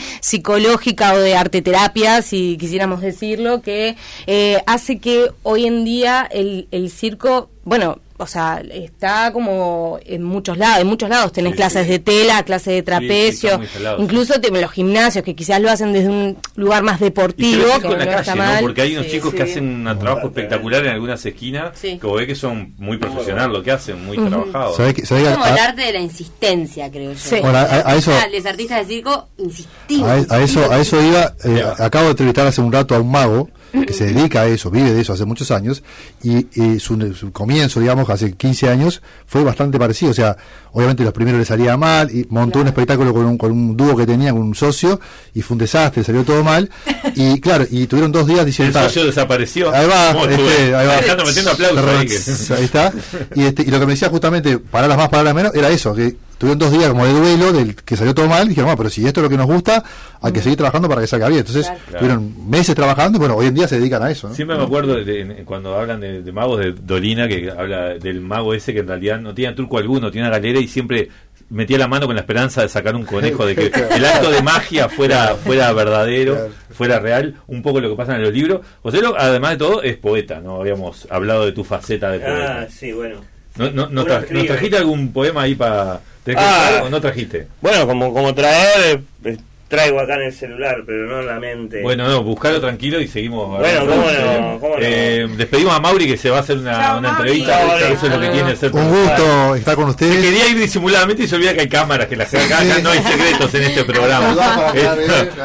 de 1.20 1.36
arte 1.36 1.62
terapia, 1.62 2.22
si 2.22 2.58
quisiéramos 2.58 3.02
decirlo, 3.02 3.62
que 3.62 3.96
eh, 4.28 4.62
hace 4.66 5.00
que 5.00 5.32
hoy 5.44 5.66
en 5.66 5.86
día 5.86 6.28
el, 6.32 6.68
el 6.72 6.90
circo, 6.90 7.50
bueno, 7.64 8.00
o 8.22 8.28
sea, 8.28 8.62
está 8.72 9.32
como 9.34 10.00
en 10.06 10.24
muchos 10.24 10.58
lados, 10.58 10.80
en 10.82 10.88
muchos 10.88 11.10
lados 11.10 11.32
tenés 11.32 11.52
Sí, 11.52 11.58
clases 11.58 11.86
sí. 11.86 11.92
de 11.94 12.00
tela, 12.00 12.44
clases 12.44 12.74
de 12.74 12.80
sí, 12.80 12.84
trapecio, 12.84 13.62
instalado, 13.62 14.02
incluso 14.02 14.34
los 14.52 14.72
gimnasios 14.72 15.24
que 15.26 15.36
quizás 15.36 15.60
lo 15.60 15.70
hacen 15.72 15.92
desde 15.94 16.10
un 16.10 16.38
lugar 16.56 16.84
más 16.84 17.02
Y 17.02 17.06
deportivo, 17.06 17.64
ve 17.66 17.82
que 17.82 17.98
la 17.98 18.06
no 18.06 18.12
calle, 18.12 18.32
¿no? 18.32 18.36
mal. 18.38 18.62
Porque 18.62 18.82
hay 18.82 18.94
unos 18.94 19.06
Sí, 19.08 19.12
chicos 19.14 19.32
que 19.34 19.46
sí. 19.46 19.52
hacen 19.52 19.88
un 19.88 20.00
trabajo 20.00 20.28
espectacular 20.28 20.86
en 20.86 20.92
algunas 20.92 21.26
esquinas, 21.26 21.72
Sí. 21.80 21.98
que 22.00 22.08
vos 22.08 22.18
ves 22.18 22.28
que 22.28 22.36
son 22.36 22.74
muy 22.78 22.98
profesionales 22.98 23.52
lo 23.52 23.64
que 23.64 23.72
hacen, 23.72 24.06
muy 24.06 24.18
trabajados. 24.18 24.78
¿Sabés 24.78 24.94
que- 24.94 25.06
sabés 25.06 25.26
Es 25.28 25.32
como 25.34 25.46
a- 25.46 25.50
el 25.50 25.58
arte 25.58 25.82
de 25.82 25.94
la 25.94 26.00
insistencia, 26.00 26.92
creo 26.92 27.14
yo. 27.14 27.18
Sí. 27.20 27.38
Bueno, 27.42 27.58
a- 27.58 27.62
a- 27.64 27.90
a 27.92 27.96
eso- 27.96 28.12
Los 28.32 28.46
artistas 28.46 28.88
de 28.88 28.94
circo 28.94 29.28
insistimos. 29.38 30.10
A, 30.30 30.36
a 30.36 30.42
eso 30.42 30.72
a 30.72 30.80
eso 30.80 31.02
iba 31.02 31.34
eh, 31.44 31.64
acabo 31.80 32.06
de 32.06 32.12
entrevistar 32.12 32.48
hace 32.48 32.62
un 32.62 32.72
rato 32.72 32.96
a 32.96 33.00
un 33.00 33.12
mago 33.12 33.50
que 33.72 33.94
se 33.94 34.06
dedica 34.06 34.42
a 34.42 34.48
eso, 34.48 34.70
vive 34.70 34.94
de 34.94 35.02
eso 35.02 35.14
hace 35.14 35.26
muchos 35.26 35.52
años, 35.52 35.84
y, 36.24 36.48
y 36.62 36.80
su, 36.80 37.14
su 37.14 37.32
comienzo, 37.32 37.80
digamos, 37.80 38.10
hace 38.10 38.34
15 38.34 38.70
años, 38.70 39.02
fue 39.26 39.44
bastante 39.44 39.78
parecido. 39.80 40.12
O 40.12 40.14
sea, 40.14 40.36
obviamente 40.74 41.04
los 41.04 41.14
primeros 41.14 41.40
le 41.40 41.46
salía 41.46 41.78
mal, 41.78 42.10
y 42.12 42.26
montó 42.30 42.60
un 42.60 42.68
espectáculo 42.68 43.14
con 43.14 43.26
un, 43.26 43.38
con 43.38 43.52
un 43.52 43.78
dúo 43.78 43.96
que 43.96 44.06
tenía, 44.06 44.32
con 44.32 44.42
un 44.42 44.56
socio, 44.56 45.00
y 45.34 45.42
fue 45.42 45.56
un 45.56 45.60
desastre, 45.60 46.04
salió 46.04 46.24
todo 46.24 46.44
mal. 46.44 46.70
Y 47.16 47.42
claro, 47.42 47.66
y 47.70 47.88
tuvieron 47.88 48.12
dos 48.12 48.26
días 48.28 48.46
diciendo. 48.46 48.78
El 48.80 48.86
socio 48.86 49.06
desapareció. 49.06 49.72
Ahí 49.74 49.86
va, 49.88 50.14
¿Cómo 50.14 50.26
este, 50.28 50.76
ahí 50.76 50.88
va. 50.88 51.24
Metiendo 51.26 51.52
aplausos 51.52 51.86
ahí, 51.86 52.08
que- 52.08 52.54
Ahí 52.56 52.64
está. 52.64 52.94
Y, 53.36 53.44
este, 53.44 53.64
y 53.64 53.66
lo 53.66 53.80
que 53.80 53.86
me 53.86 53.94
decía 53.94 54.10
justamente, 54.10 54.58
palabras 54.60 54.98
más, 54.98 55.10
palabras 55.10 55.36
menos, 55.36 55.56
era 55.56 55.70
eso, 55.70 55.94
que 55.94 56.16
tuvieron 56.42 56.58
dos 56.60 56.72
días 56.72 56.90
como 56.90 57.06
de 57.06 57.14
duelo, 57.14 57.54
del 57.54 57.76
que 57.76 57.96
salió 57.96 58.14
todo 58.16 58.28
mal, 58.28 58.46
y 58.48 58.50
dijeron, 58.50 58.72
no, 58.72 58.76
pero 58.76 58.90
si 58.90 59.06
esto 59.06 59.20
es 59.20 59.24
lo 59.24 59.30
que 59.30 59.38
nos 59.38 59.46
gusta, 59.46 59.84
hay 60.22 60.32
que 60.34 60.42
seguir 60.42 60.58
trabajando 60.58 60.90
para 60.90 61.00
que 61.02 61.08
salga 61.08 61.28
bien. 61.30 61.40
Entonces, 61.42 61.68
Claro. 61.68 62.00
tuvieron 62.00 62.50
meses 62.50 62.76
trabajando, 62.76 63.18
y 63.18 63.20
bueno, 63.20 63.36
hoy 63.36 63.46
en 63.46 63.54
día 63.54 63.68
se 63.68 63.78
dedican 63.80 64.02
a 64.04 64.10
eso. 64.12 64.28
¿no? 64.28 64.34
Siempre 64.36 64.58
me 64.58 64.64
acuerdo 64.64 64.96
de- 64.96 65.06
de- 65.24 65.46
cuando 65.46 65.78
hablan 65.80 66.02
de, 66.02 66.22
de 66.24 66.32
magos 66.32 66.60
de 66.60 66.72
Dolina, 66.74 67.28
que 67.28 67.52
habla 67.56 67.90
del 68.00 68.20
mago 68.22 68.54
ese 68.54 68.74
que 68.74 68.80
en 68.80 68.88
realidad 68.88 69.20
no 69.22 69.34
tenía 69.34 69.54
truco 69.56 69.78
alguno, 69.78 70.10
tiene 70.12 70.28
una 70.28 70.36
galera 70.38 70.60
y 70.60 70.68
siempre 70.68 71.10
metía 71.52 71.78
la 71.78 71.88
mano 71.88 72.06
con 72.08 72.16
la 72.16 72.22
esperanza 72.22 72.62
de 72.62 72.70
sacar 72.70 72.96
un 72.96 73.04
conejo, 73.06 73.46
de 73.46 73.56
que 73.56 73.66
el 73.96 74.06
acto 74.06 74.32
de 74.32 74.42
magia 74.42 74.90
fuera, 74.90 75.36
fuera 75.36 75.72
verdadero, 75.74 76.50
fuera 76.72 77.00
real, 77.00 77.36
un 77.48 77.62
poco 77.62 77.80
lo 77.82 77.90
que 77.90 77.96
pasa 77.96 78.16
en 78.16 78.24
los 78.24 78.34
libros. 78.34 78.62
José, 78.82 79.00
además 79.18 79.52
de 79.52 79.58
todo, 79.58 79.84
es 79.84 79.96
poeta, 79.98 80.40
¿no? 80.40 80.60
Habíamos 80.62 81.08
hablado 81.12 81.46
de 81.46 81.52
tu 81.52 81.64
faceta 81.64 82.10
de 82.10 82.20
poeta. 82.20 82.62
Ah, 82.62 82.68
sí, 82.70 82.92
bueno. 82.94 83.18
¿No, 83.66 83.72
no, 83.72 83.90
no 83.90 84.02
Uno 84.02 84.06
tra- 84.06 84.20
escribe. 84.22 84.40
¿nos 84.40 84.48
trajiste 84.48 84.78
algún 84.78 85.12
poema 85.14 85.42
ahí 85.44 85.56
para... 85.56 86.00
Ah. 86.36 86.82
o 86.84 86.90
no 86.90 87.02
trajiste? 87.02 87.48
Bueno, 87.62 87.88
como, 87.88 88.14
como 88.14 88.34
traer, 88.36 89.02
eh, 89.26 89.38
traigo 89.68 90.00
acá 90.00 90.16
en 90.16 90.22
el 90.24 90.34
celular, 90.34 90.84
pero 90.86 91.08
no 91.08 91.22
en 91.22 91.26
la 91.28 91.40
mente. 91.40 91.82
Bueno, 91.82 92.08
no, 92.08 92.22
buscalo 92.24 92.60
tranquilo 92.62 93.00
y 93.00 93.08
seguimos. 93.08 93.58
Bueno, 93.58 93.80
cómo 93.88 93.96
no, 94.04 94.60
cómo 94.60 94.76
no. 94.76 94.82
Eh, 94.84 95.28
despedimos 95.36 95.74
a 95.74 95.80
Mauri 95.80 96.06
que 96.08 96.18
se 96.18 96.30
va 96.30 96.38
a 96.38 96.40
hacer 96.42 96.58
una, 96.58 96.98
una 96.98 97.10
entrevista. 97.12 97.66
Mauri. 97.66 97.84
Eso 97.94 98.06
es 98.06 98.12
lo 98.14 98.20
que 98.20 98.30
tiene 98.30 98.56
ser 98.56 98.72
Un 98.72 98.90
gusto 98.90 99.56
estar 99.56 99.76
con 99.76 99.86
ustedes. 99.86 100.16
Se 100.16 100.22
quería 100.22 100.48
ir 100.50 100.60
disimuladamente 100.60 101.24
y 101.24 101.28
se 101.28 101.36
olvida 101.38 101.54
que 101.56 101.62
hay 101.62 101.70
cámaras, 101.70 102.06
que 102.08 102.16
las 102.18 102.32
acá, 102.34 102.60
acá 102.60 102.80
no 102.84 102.90
hay 102.90 103.02
secretos 103.02 103.54
en 103.56 103.64
este 103.64 103.84
programa. 103.86 104.36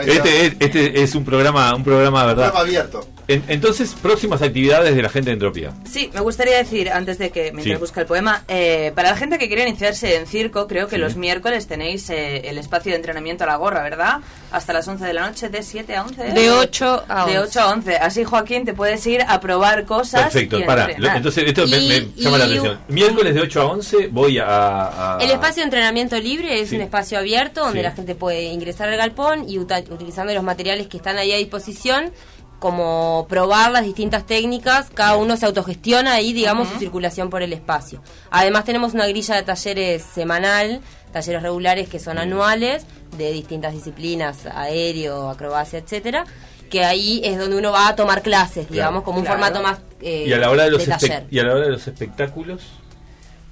Este, 0.07 0.46
este, 0.46 0.64
este 0.64 1.02
es 1.02 1.14
un 1.14 1.24
programa, 1.24 1.74
un 1.74 1.85
programa 1.85 2.20
de 2.22 2.26
verdad. 2.26 2.42
Programa 2.52 2.61
abierto. 2.68 3.09
En- 3.28 3.42
entonces, 3.48 3.94
próximas 4.00 4.40
actividades 4.42 4.94
de 4.94 5.02
la 5.02 5.08
gente 5.08 5.30
de 5.30 5.34
Entropía. 5.34 5.72
Sí, 5.84 6.10
me 6.14 6.20
gustaría 6.20 6.56
decir, 6.58 6.90
antes 6.90 7.18
de 7.18 7.30
que 7.30 7.50
mientras 7.52 7.76
Sí. 7.78 7.80
busca 7.80 8.00
el 8.00 8.06
poema, 8.06 8.44
eh, 8.46 8.92
para 8.94 9.10
la 9.10 9.16
gente 9.16 9.36
que 9.38 9.48
quiere 9.48 9.66
iniciarse 9.68 10.14
en 10.16 10.26
circo, 10.26 10.68
creo 10.68 10.86
que 10.86 10.96
Sí. 10.96 11.00
los 11.02 11.16
miércoles 11.16 11.66
tenéis 11.66 12.08
eh, 12.10 12.48
el 12.48 12.56
espacio 12.58 12.92
de 12.92 12.96
entrenamiento 12.96 13.42
a 13.44 13.48
la 13.48 13.56
gorra, 13.56 13.82
¿verdad? 13.82 14.18
Hasta 14.52 14.72
las 14.72 14.86
11 14.86 15.04
de 15.06 15.12
la 15.12 15.26
noche, 15.26 15.48
de 15.48 15.62
7 15.62 15.96
a 15.96 16.04
11. 16.04 16.22
De 16.32 16.50
8 16.52 17.04
a 17.08 17.26
De 17.26 17.38
11. 17.38 17.58
8 17.58 17.60
a 17.60 17.70
11. 17.72 17.96
Así, 17.96 18.22
Joaquín, 18.24 18.64
te 18.64 18.74
puedes 18.74 19.04
ir 19.08 19.22
a 19.26 19.40
probar 19.40 19.84
cosas. 19.86 20.22
Perfecto, 20.32 20.64
para. 20.64 20.88
Entonces, 21.16 21.44
esto 21.48 21.66
me, 21.66 21.78
Y- 21.78 21.88
me 21.88 22.22
llama 22.22 22.38
la 22.38 22.44
atención. 22.44 22.78
Miércoles 22.88 23.34
de 23.34 23.40
8 23.40 23.60
a 23.60 23.64
11 23.66 24.06
voy 24.08 24.38
a. 24.38 25.16
a- 25.16 25.18
El 25.20 25.30
espacio 25.32 25.62
de 25.62 25.64
entrenamiento 25.64 26.16
libre 26.20 26.60
es 26.60 26.70
Sí. 26.70 26.76
un 26.76 26.82
espacio 26.82 27.18
abierto 27.18 27.60
donde 27.64 27.80
Sí. 27.80 27.82
la 27.82 27.90
gente 27.92 28.14
puede 28.14 28.44
ingresar 28.44 28.88
al 28.88 28.96
galpón 28.96 29.48
y 29.48 29.58
utilizando 29.58 30.32
los 30.32 30.44
materiales 30.44 30.86
que 30.86 30.98
están 30.98 31.18
ahí 31.18 31.32
a 31.32 31.36
disposición, 31.36 32.12
como 32.59 33.27
probar 33.29 33.71
las 33.71 33.85
distintas 33.85 34.25
técnicas, 34.27 34.88
cada 34.92 35.16
uno 35.16 35.37
se 35.37 35.47
autogestiona 35.47 36.14
ahí, 36.14 36.33
digamos, 36.33 36.69
su 36.69 36.79
circulación 36.79 37.29
por 37.31 37.42
el 37.42 37.53
espacio. 37.53 38.03
Además 38.31 38.64
tenemos 38.64 38.95
una 38.95 39.07
grilla 39.07 39.37
de 39.37 39.42
talleres 39.42 40.03
semanal, 40.03 40.81
talleres 41.12 41.42
regulares 41.42 41.88
que 41.88 41.99
son 41.99 42.19
anuales, 42.19 42.87
de 43.19 43.33
distintas 43.33 43.73
disciplinas, 43.75 44.47
aéreo, 44.47 45.29
acrobacia, 45.31 45.79
etcétera, 45.79 46.25
que 46.71 46.85
ahí 46.85 47.21
es 47.25 47.38
donde 47.38 47.57
uno 47.57 47.73
va 47.73 47.88
a 47.88 47.97
tomar 47.97 48.23
clases, 48.23 48.69
digamos, 48.71 49.03
como 49.05 49.19
un 49.19 49.25
Claro. 49.25 49.38
formato 49.40 49.62
más 49.62 49.79
eh, 50.01 50.25
y 50.27 50.33
a 50.33 50.38
la 50.38 50.51
hora 50.51 50.64
de 50.64 50.71
los 50.73 50.87
y 51.31 51.38
a 51.38 51.45
la 51.45 51.53
hora 51.55 51.64
de 51.66 51.71
los 51.71 51.87
espectáculos. 51.87 52.62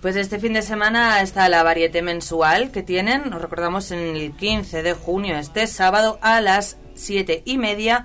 Pues 0.03 0.17
este 0.17 0.39
fin 0.39 0.53
de 0.53 0.61
semana 0.63 1.23
está 1.23 1.49
la 1.49 1.63
varieté 1.63 2.03
mensual 2.03 2.71
que 2.71 2.83
tienen. 2.83 3.31
Nos 3.31 3.41
recordamos 3.41 3.91
en 3.91 4.01
el 4.17 4.33
15 4.33 4.83
de 4.83 4.93
junio, 4.93 5.37
este 5.39 5.67
sábado, 5.67 6.19
a 6.21 6.41
las 6.43 6.77
7 6.95 7.43
y 7.47 7.57
media 7.57 8.05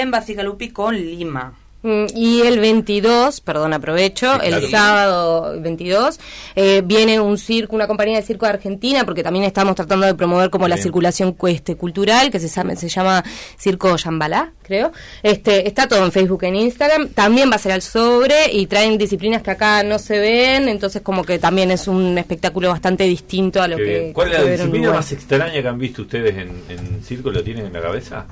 en 0.00 0.10
Bacigalupi 0.10 0.70
con 0.70 0.94
Lima. 0.94 1.52
Mm, 1.86 2.06
Y 2.16 2.40
el 2.40 2.60
22, 2.60 3.42
perdón, 3.42 3.74
aprovecho, 3.74 4.32
Sí, 4.32 4.38
claro. 4.40 4.56
el 4.56 4.70
sábado 4.70 5.60
22, 5.60 6.18
eh, 6.56 6.80
viene 6.82 7.20
un 7.20 7.36
circo, 7.36 7.76
una 7.76 7.86
compañía 7.86 8.16
de 8.16 8.22
circo 8.22 8.46
de 8.46 8.52
Argentina, 8.52 9.04
porque 9.04 9.22
también 9.22 9.44
estamos 9.44 9.74
tratando 9.74 10.06
de 10.06 10.14
promover 10.14 10.48
como 10.48 10.66
la 10.66 10.78
circulación 10.78 11.32
cu- 11.34 11.48
este, 11.48 11.76
cultural, 11.76 12.30
que 12.30 12.40
se 12.40 12.48
llama, 12.48 12.74
se 12.76 12.88
llama 12.88 13.22
Circo 13.58 13.94
Yambalá, 13.96 14.52
creo. 14.62 14.92
Este, 15.22 15.68
está 15.68 15.86
todo 15.86 16.02
en 16.06 16.10
Facebook, 16.10 16.44
en 16.44 16.56
Instagram. 16.56 17.08
También 17.10 17.50
va 17.50 17.56
a 17.56 17.58
ser 17.58 17.72
al 17.72 17.82
sobre 17.82 18.50
y 18.50 18.66
traen 18.66 18.96
disciplinas 18.96 19.42
que 19.42 19.50
acá 19.50 19.82
no 19.82 19.98
se 19.98 20.18
ven, 20.18 20.70
entonces 20.70 21.02
como 21.02 21.22
que 21.22 21.38
también 21.38 21.70
es 21.70 21.86
un 21.86 22.16
espectáculo 22.16 22.70
bastante 22.70 23.04
distinto 23.04 23.60
a 23.60 23.68
lo 23.68 23.76
Qué 23.76 23.84
que... 23.84 23.98
bien. 24.00 24.12
¿Cuál 24.14 24.32
es 24.32 24.38
la 24.42 24.50
disciplina 24.52 24.90
más 24.94 25.12
extraña 25.12 25.60
que 25.60 25.68
han 25.68 25.78
visto 25.78 26.00
ustedes 26.00 26.34
en, 26.38 26.48
en 26.70 27.02
circo? 27.04 27.30
¿Lo 27.30 27.44
tienen 27.44 27.66
en 27.66 27.74
la 27.74 27.82
cabeza? 27.82 28.24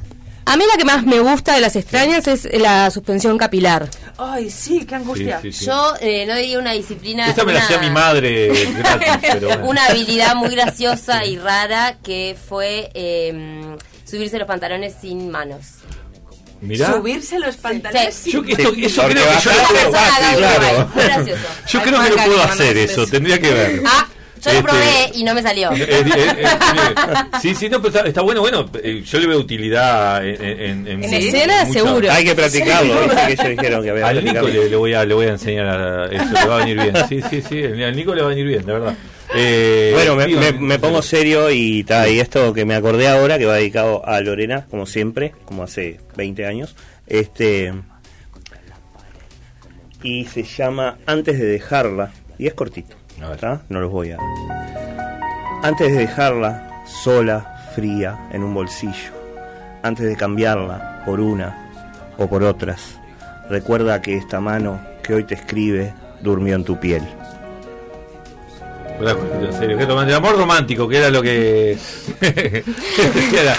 A 0.45 0.57
mí 0.57 0.65
la 0.71 0.77
que 0.77 0.85
más 0.85 1.05
me 1.05 1.21
gusta 1.21 1.55
de 1.55 1.61
las 1.61 1.77
extrañas 1.77 2.27
es 2.27 2.45
la 2.59 2.91
suspensión 2.91 3.39
capilar. 3.39 3.89
Ay, 4.19 4.51
sí, 4.51 4.85
qué 4.85 4.95
angustia. 4.97 5.41
Sí, 5.41 5.53
sí, 5.53 5.59
sí. 5.61 5.67
Yo 5.67 5.95
eh, 6.01 6.27
no 6.27 6.35
diría 6.37 6.59
una 6.59 6.73
disciplina. 6.73 7.29
Esa 7.31 7.45
me 7.45 7.53
la 7.53 7.59
una- 7.59 7.65
hacía 7.67 7.79
mi 7.79 7.91
madre 7.91 8.49
gratis, 8.79 9.13
pero 9.23 9.47
bueno. 9.49 9.67
una 9.69 9.87
habilidad 9.87 10.35
muy 10.35 10.51
graciosa 10.55 11.25
y 11.25 11.39
rara 11.39 11.99
que 12.03 12.37
fue 12.49 12.91
eh, 12.95 13.77
subirse 14.05 14.39
los 14.39 14.49
pantalones 14.49 14.95
sin 15.01 15.31
manos. 15.31 15.61
Mirá. 16.61 16.93
Subirse 16.93 17.39
los 17.41 17.57
pantalones. 17.57 18.15
Sí. 18.15 18.33
Yo, 18.33 18.43
esto- 18.47 18.73
Sí, 18.75 18.85
eso 18.85 19.03
creo 19.03 19.15
que 19.29 19.41
yo 19.45 19.51
lo 19.53 19.91
puedo 19.91 19.97
hacer. 19.97 21.37
Yo 21.69 21.83
creo 21.83 22.03
que 22.03 22.11
lo 22.11 22.17
puedo 22.17 22.43
hacer 22.43 22.77
eso, 22.79 23.07
tendría 23.07 23.41
que 23.41 23.51
ver. 23.53 23.83
Ah, 23.87 24.07
yo 24.45 24.51
lo 24.53 24.59
Este, 24.59 24.63
probé 24.63 25.11
y 25.15 25.25
no 25.25 25.35
me 25.35 25.43
salió. 25.43 25.71
Eh, 25.73 25.77
eh, 25.83 26.05
eh, 26.17 26.35
eh, 26.39 26.47
sí, 27.41 27.55
sí, 27.55 27.69
no, 27.69 27.81
pero 27.81 27.95
está, 27.95 28.09
está 28.09 28.23
bueno, 28.23 28.41
bueno, 28.41 28.69
eh, 28.83 29.03
yo 29.05 29.19
le 29.21 29.27
veo 29.27 29.39
utilidad 29.39 30.27
en, 30.27 30.43
en, 30.43 30.87
en, 30.89 31.05
En 31.05 31.15
escena, 31.15 31.65
seguro. 31.67 32.11
Hay 32.11 32.25
que 32.25 32.35
practicarlo, 32.35 32.95
viste 33.03 33.17
que 33.27 33.33
ellos 33.33 33.49
dijeron 33.57 33.83
que 33.85 33.91
había 33.91 34.03
que 34.05 34.09
Al 34.19 34.25
Nico 34.25 34.49
le, 34.49 34.69
le 34.69 34.77
voy 34.77 34.95
a, 34.95 35.05
le 35.05 35.15
voy 35.15 35.27
a 35.27 35.31
enseñar 35.31 35.67
a- 35.67 36.07
eso, 36.07 36.33
le 36.33 36.47
va 36.47 36.57
a 36.57 36.59
venir 36.65 36.81
bien. 36.81 36.95
Sí, 37.09 37.21
sí, 37.31 37.43
sí, 37.49 37.63
al 37.83 37.95
Nico 37.97 38.15
le 38.15 38.23
va 38.23 38.27
a 38.29 38.31
venir 38.31 38.47
bien, 38.47 38.67
de 38.67 38.73
verdad. 38.73 38.95
Eh, 39.35 39.93
Bueno, 39.95 40.15
me, 40.17 40.27
me- 40.29 40.53
me 40.53 40.79
pongo 40.79 41.01
serio 41.03 41.51
y, 41.51 41.85
ta, 41.85 42.09
y 42.09 42.21
esto 42.21 42.53
que 42.53 42.65
me 42.65 42.75
acordé 42.75 43.09
ahora, 43.09 43.39
que 43.39 43.47
va 43.47 43.55
dedicado 43.55 44.07
a 44.07 44.21
Lorena, 44.21 44.67
como 44.71 44.85
siempre, 44.87 45.33
como 45.45 45.63
hace 45.63 46.01
20 46.17 46.45
años. 46.47 46.75
Este 47.07 47.73
Y 50.03 50.25
se 50.27 50.43
llama 50.43 50.99
Antes 51.07 51.39
de 51.39 51.47
dejarla, 51.47 52.13
y 52.39 52.47
es 52.47 52.55
cortito, 52.55 52.97
¿tá? 53.39 53.61
no 53.69 53.81
los 53.81 53.91
voy 53.91 54.13
a... 54.13 54.19
Antes 55.63 55.93
de 55.93 55.99
dejarla 55.99 56.83
sola, 56.87 57.57
fría, 57.75 58.19
en 58.33 58.43
un 58.43 58.53
bolsillo, 58.55 59.13
antes 59.83 60.07
de 60.07 60.17
cambiarla 60.17 61.03
por 61.07 61.21
una 61.21 61.57
o 62.19 62.27
por 62.29 62.43
otras, 62.43 62.99
recuerda 63.49 64.03
que 64.03 64.17
esta 64.17 64.41
mano 64.41 64.81
que 65.03 65.15
hoy 65.15 65.25
te 65.25 65.35
escribe 65.35 65.95
durmió 66.21 66.57
en 66.57 66.65
tu 66.65 66.79
piel. 66.79 67.03
En 69.01 69.53
serio, 69.55 69.77
romántico. 69.87 70.17
amor 70.17 70.37
romántico, 70.39 70.89
que 70.89 70.99
era 70.99 71.11
lo 71.11 71.23
que. 71.23 71.73
era- 72.21 73.57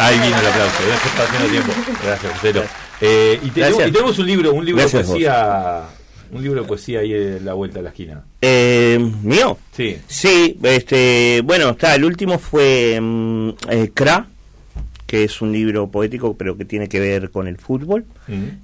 Ahí 0.00 0.14
vino 0.18 0.38
el 0.38 0.46
aplauso, 0.46 0.82
gracias 0.86 1.12
por 1.14 1.24
haciendo 1.26 1.48
tiempo. 1.50 1.72
Gracias, 2.04 2.32
Joselo. 2.34 2.62
Eh, 3.00 3.38
y, 3.42 3.50
te- 3.50 3.60
Gracias. 3.60 3.88
y 3.88 3.92
tenemos 3.92 4.18
un 4.18 4.26
libro, 4.26 4.52
un 4.54 4.64
libro 4.64 4.80
Gracias 4.80 5.02
de 5.06 5.08
poesía. 5.12 5.82
Un 6.32 6.42
libro 6.42 6.62
de 6.62 6.66
poesía 6.68 7.00
ahí 7.00 7.12
en 7.12 7.44
la 7.44 7.52
vuelta 7.54 7.78
de 7.78 7.82
la 7.84 7.88
esquina. 7.90 8.24
Eh, 8.48 8.98
¿Mío? 9.22 9.58
Sí. 9.72 9.98
Sí, 10.06 10.56
este, 10.62 11.40
bueno, 11.42 11.70
está, 11.70 11.96
el 11.96 12.04
último 12.04 12.38
fue 12.38 12.96
mm, 13.00 13.48
eh, 13.70 13.90
Cra, 13.92 14.28
que 15.04 15.24
es 15.24 15.42
un 15.42 15.50
libro 15.50 15.88
poético, 15.88 16.36
pero 16.36 16.56
que 16.56 16.64
tiene 16.64 16.88
que 16.88 17.00
ver 17.00 17.30
con 17.30 17.48
el 17.48 17.58
fútbol. 17.58 18.04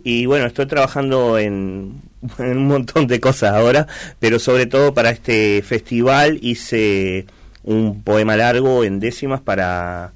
Y 0.04 0.26
bueno, 0.26 0.46
estoy 0.46 0.66
trabajando 0.66 1.36
en, 1.36 2.00
en 2.38 2.58
un 2.58 2.68
montón 2.68 3.08
de 3.08 3.18
cosas 3.18 3.54
ahora, 3.54 3.88
pero 4.20 4.38
sobre 4.38 4.66
todo 4.66 4.94
para 4.94 5.10
este 5.10 5.62
festival 5.62 6.38
hice 6.42 7.26
un 7.64 8.02
poema 8.02 8.36
largo 8.36 8.84
en 8.84 9.00
décimas 9.00 9.40
para, 9.40 10.12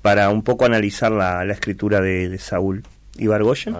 para 0.00 0.30
un 0.30 0.42
poco 0.42 0.64
analizar 0.64 1.12
la, 1.12 1.44
la 1.44 1.52
escritura 1.52 2.00
de, 2.00 2.30
de 2.30 2.38
Saúl 2.38 2.82
Ibargoyen. 3.18 3.76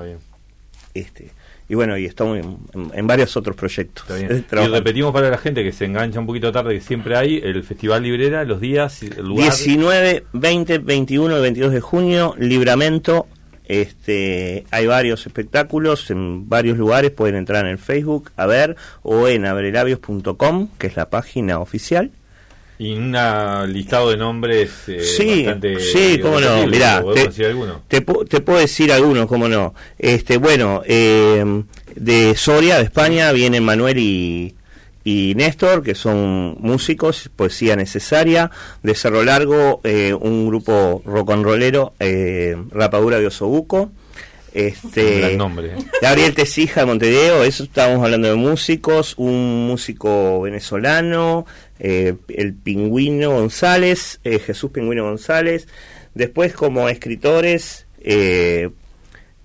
Este, 0.92 1.30
y 1.72 1.74
bueno, 1.74 1.96
y 1.96 2.04
estamos 2.04 2.38
en, 2.38 3.06
varios 3.06 3.34
otros 3.34 3.56
proyectos. 3.56 4.04
Y 4.20 4.66
repetimos 4.66 5.10
para 5.10 5.30
la 5.30 5.38
gente 5.38 5.64
que 5.64 5.72
se 5.72 5.86
engancha 5.86 6.20
un 6.20 6.26
poquito 6.26 6.52
tarde, 6.52 6.74
que 6.74 6.82
siempre 6.82 7.16
hay 7.16 7.40
el 7.42 7.64
Festival 7.64 8.02
Librera, 8.02 8.44
los 8.44 8.60
días, 8.60 9.02
el 9.02 9.26
lugar. 9.26 9.46
19, 9.46 10.24
20, 10.34 10.78
21 10.78 11.38
y 11.38 11.40
22 11.40 11.72
de 11.72 11.80
junio, 11.80 12.34
Libramento. 12.38 13.26
Este, 13.64 14.66
hay 14.70 14.86
varios 14.86 15.26
espectáculos 15.26 16.10
en 16.10 16.46
varios 16.46 16.76
lugares, 16.76 17.10
pueden 17.10 17.36
entrar 17.36 17.64
en 17.64 17.70
el 17.70 17.78
Facebook 17.78 18.32
a 18.36 18.44
ver 18.44 18.76
o 19.00 19.26
en 19.28 19.46
abrelabios.com, 19.46 20.68
que 20.76 20.88
es 20.88 20.96
la 20.96 21.08
página 21.08 21.58
oficial. 21.58 22.10
Y 22.78 22.94
un 22.94 23.12
listado 23.72 24.10
de 24.10 24.16
nombres 24.16 24.70
eh, 24.88 25.00
sí, 25.00 25.44
bastante 25.44 25.78
sí, 25.78 26.18
cómo 26.20 26.40
no, 26.40 26.66
mirá, 26.66 27.00
¿podemos 27.00 27.34
te, 27.88 28.00
te 28.00 28.00
te 28.00 28.40
puedo 28.40 28.58
decir 28.58 28.92
algunos, 28.92 29.26
cómo 29.26 29.48
no. 29.48 29.74
Este, 29.98 30.36
bueno, 30.38 30.82
eh, 30.84 31.62
de 31.94 32.34
Soria, 32.34 32.78
de 32.78 32.84
España, 32.84 33.30
vienen 33.32 33.64
Manuel 33.64 33.98
y, 33.98 34.56
y 35.04 35.34
Néstor, 35.36 35.82
que 35.82 35.94
son 35.94 36.56
músicos, 36.60 37.30
poesía 37.36 37.76
necesaria. 37.76 38.50
De 38.82 38.94
Cerro 38.94 39.22
Largo, 39.22 39.80
eh, 39.84 40.14
un 40.18 40.48
grupo 40.48 41.02
rock 41.04 41.30
and 41.30 41.44
rollero, 41.44 41.94
eh, 42.00 42.56
Rapadura 42.70 43.20
de 43.20 43.26
Osobuco. 43.26 43.92
Este, 44.54 45.34
nombre, 45.36 45.68
¿eh? 45.68 45.76
Gabriel 46.02 46.34
Tesija 46.34 46.80
de 46.80 46.86
Montevideo, 46.86 47.42
eso 47.42 47.64
estábamos 47.64 48.04
hablando 48.04 48.28
de 48.28 48.34
músicos, 48.34 49.14
un 49.16 49.66
músico 49.66 50.42
venezolano, 50.42 51.46
eh, 51.84 52.14
el 52.28 52.54
Pingüino 52.54 53.32
González, 53.32 54.20
eh, 54.22 54.38
Jesús 54.38 54.70
Pingüino 54.70 55.02
González. 55.02 55.66
Después 56.14 56.52
como 56.52 56.88
escritores 56.88 57.86
eh, 58.00 58.70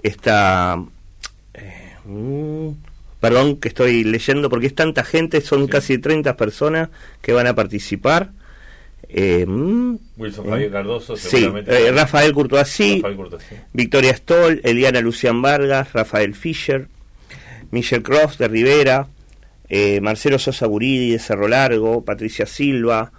está... 0.03 0.77
mm, 2.05 2.67
perdón 3.19 3.57
que 3.57 3.69
estoy 3.69 4.03
leyendo 4.03 4.51
porque 4.51 4.67
es 4.67 4.75
tanta 4.75 5.03
gente, 5.03 5.41
son 5.41 5.67
casi 5.67 5.97
30 5.97 6.37
personas 6.37 6.89
que 7.23 7.33
van 7.33 7.47
a 7.47 7.55
participar. 7.55 8.29
Eh, 9.09 9.43
mm, 9.47 9.97
Wilson 10.17 10.45
eh, 10.45 10.49
Javier 10.49 10.71
Cardoso, 10.71 11.17
Sí, 11.17 11.49
eh, 11.65 11.91
Rafael 11.91 12.33
Courtoisí. 12.33 13.01
Victoria 13.73 14.15
Stoll, 14.15 14.61
Eliana 14.63 15.01
Lucian 15.01 15.41
Vargas, 15.41 15.91
Rafael 15.93 16.35
Fischer, 16.35 16.87
Michelle 17.71 18.03
Cross 18.03 18.37
de 18.37 18.47
Rivera, 18.47 19.07
eh, 19.69 19.99
Marcelo 20.01 20.39
Sosa 20.39 20.67
Buridi 20.67 21.11
de 21.11 21.19
Cerro 21.19 21.47
Largo, 21.47 22.03
Patricia 22.05 22.45
Silva, 22.45 23.11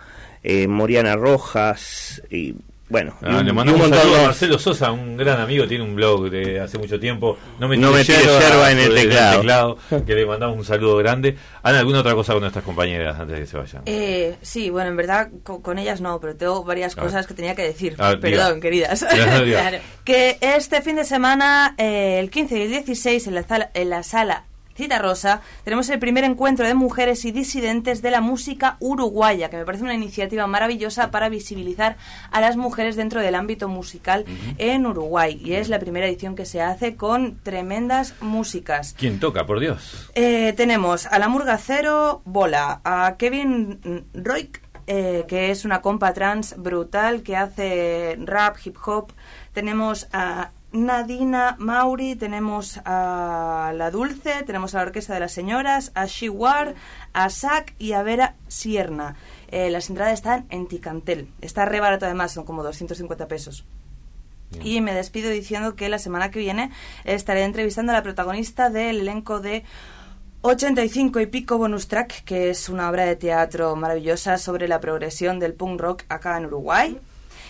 eh, 0.42 0.66
Moriana 0.68 1.16
Rojas, 1.16 2.22
y 2.30 2.54
bueno, 2.90 3.14
y 3.20 3.26
Ah, 3.26 3.38
un- 3.40 3.44
le 3.44 3.52
mandamos 3.52 3.86
un 3.86 3.94
saludo 3.94 4.16
a. 4.16 4.22
Marcelo 4.22 4.58
Sosa, 4.58 4.90
un 4.92 5.14
gran 5.18 5.38
amigo, 5.40 5.68
tiene 5.68 5.84
un 5.84 5.94
blog 5.94 6.30
de 6.30 6.58
hace 6.58 6.78
mucho 6.78 6.98
tiempo. 6.98 7.36
No 7.60 7.68
me 7.68 7.76
No 7.76 7.92
yerba 8.00 8.70
en 8.72 8.78
el 8.78 8.94
teclado. 8.94 9.76
que 10.06 10.14
le 10.14 10.24
mandamos 10.24 10.56
un 10.56 10.64
saludo 10.64 10.96
grande. 10.96 11.36
Ana, 11.62 11.80
¿alguna 11.80 12.00
otra 12.00 12.14
cosa 12.14 12.32
con 12.32 12.40
nuestras 12.40 12.64
compañeras 12.64 13.18
antes 13.20 13.34
de 13.34 13.40
que 13.42 13.46
se 13.46 13.56
vayan? 13.58 13.82
Eh, 13.84 14.36
sí, 14.40 14.70
bueno, 14.70 14.88
en 14.88 14.96
verdad 14.96 15.28
co- 15.42 15.60
con, 15.60 15.78
ellas 15.78 16.00
no, 16.00 16.18
pero 16.18 16.34
tengo 16.34 16.64
varias 16.64 16.96
A 16.96 17.02
ver. 17.02 17.04
cosas 17.10 17.26
que 17.26 17.34
tenía 17.34 17.54
que 17.54 17.62
decir. 17.64 17.94
A 17.98 18.08
ver, 18.10 18.20
Perdón, 18.20 18.54
diga. 18.54 18.60
queridas. 18.62 19.04
Diga. 19.44 19.70
Que 20.04 20.38
este 20.40 20.80
fin 20.80 20.96
de 20.96 21.04
semana, 21.04 21.74
eh, 21.76 22.18
el 22.20 22.30
15 22.30 22.56
y 22.58 22.62
el 22.62 22.70
16, 22.70 23.26
en 23.26 23.34
la, 23.34 23.42
sala, 23.42 23.70
en 23.74 23.90
la 23.90 24.02
sala 24.02 24.44
Cita 24.78 25.00
Rosa, 25.00 25.40
tenemos 25.64 25.88
el 25.88 25.98
primer 25.98 26.22
encuentro 26.22 26.64
de 26.64 26.72
mujeres 26.72 27.24
y 27.24 27.32
disidentes 27.32 28.00
de 28.00 28.12
la 28.12 28.20
música 28.20 28.76
uruguaya, 28.78 29.50
que 29.50 29.56
me 29.56 29.64
parece 29.64 29.82
una 29.82 29.94
iniciativa 29.94 30.46
maravillosa 30.46 31.10
para 31.10 31.28
visibilizar 31.28 31.96
a 32.30 32.40
las 32.40 32.56
mujeres 32.56 32.94
dentro 32.94 33.20
del 33.20 33.34
ámbito 33.34 33.68
musical 33.68 34.24
en 34.56 34.86
Uruguay. 34.86 35.42
Y 35.44 35.54
es 35.54 35.68
la 35.68 35.80
primera 35.80 36.06
edición 36.06 36.36
que 36.36 36.46
se 36.46 36.62
hace 36.62 36.94
con 36.94 37.40
tremendas 37.42 38.14
músicas. 38.20 38.94
¿Quién 38.96 39.18
toca, 39.18 39.46
por 39.46 39.58
Dios? 39.58 40.12
Eh, 40.14 40.54
tenemos 40.56 41.06
a 41.06 41.18
la 41.18 41.26
Murga 41.26 41.58
Cero 41.58 42.22
Bola, 42.24 42.80
a 42.84 43.16
Kevin 43.18 44.06
Roik, 44.14 44.62
eh, 44.86 45.24
que 45.26 45.50
es 45.50 45.64
una 45.64 45.82
compa 45.82 46.14
trans 46.14 46.54
brutal 46.56 47.24
que 47.24 47.36
hace 47.36 48.16
rap, 48.20 48.56
hip 48.64 48.76
hop. 48.86 49.12
Tenemos 49.52 50.06
a 50.12 50.52
Nadina 50.70 51.56
Mauri, 51.58 52.14
tenemos 52.14 52.78
a 52.84 53.72
La 53.74 53.90
Dulce, 53.90 54.42
tenemos 54.44 54.74
a 54.74 54.78
la 54.78 54.84
Orquesta 54.84 55.14
de 55.14 55.20
las 55.20 55.32
Señoras, 55.32 55.92
a 55.94 56.04
Shiwar, 56.04 56.74
a 57.14 57.30
Sac 57.30 57.74
y 57.78 57.92
a 57.92 58.02
Vera 58.02 58.34
Sierna. 58.48 59.16
Eh, 59.50 59.70
las 59.70 59.88
entradas 59.88 60.12
están 60.12 60.46
en 60.50 60.68
Ticantel. 60.68 61.28
Está 61.40 61.64
re 61.64 61.80
barato 61.80 62.04
además, 62.04 62.32
son 62.32 62.44
como 62.44 62.62
250 62.62 63.28
pesos. 63.28 63.64
Y 64.62 64.80
me 64.82 64.94
despido 64.94 65.30
diciendo 65.30 65.74
que 65.74 65.88
la 65.88 65.98
semana 65.98 66.30
que 66.30 66.38
viene 66.38 66.70
estaré 67.04 67.44
entrevistando 67.44 67.92
a 67.92 67.96
la 67.96 68.02
protagonista 68.02 68.68
del 68.68 69.00
elenco 69.00 69.40
de 69.40 69.64
85 70.42 71.20
y 71.20 71.26
pico 71.26 71.58
bonus 71.58 71.88
track, 71.88 72.24
que 72.24 72.50
es 72.50 72.68
una 72.68 72.90
obra 72.90 73.04
de 73.04 73.16
teatro 73.16 73.74
maravillosa 73.74 74.36
sobre 74.36 74.68
la 74.68 74.80
progresión 74.80 75.38
del 75.38 75.54
punk 75.54 75.80
rock 75.80 76.02
acá 76.08 76.36
en 76.36 76.46
Uruguay. 76.46 76.98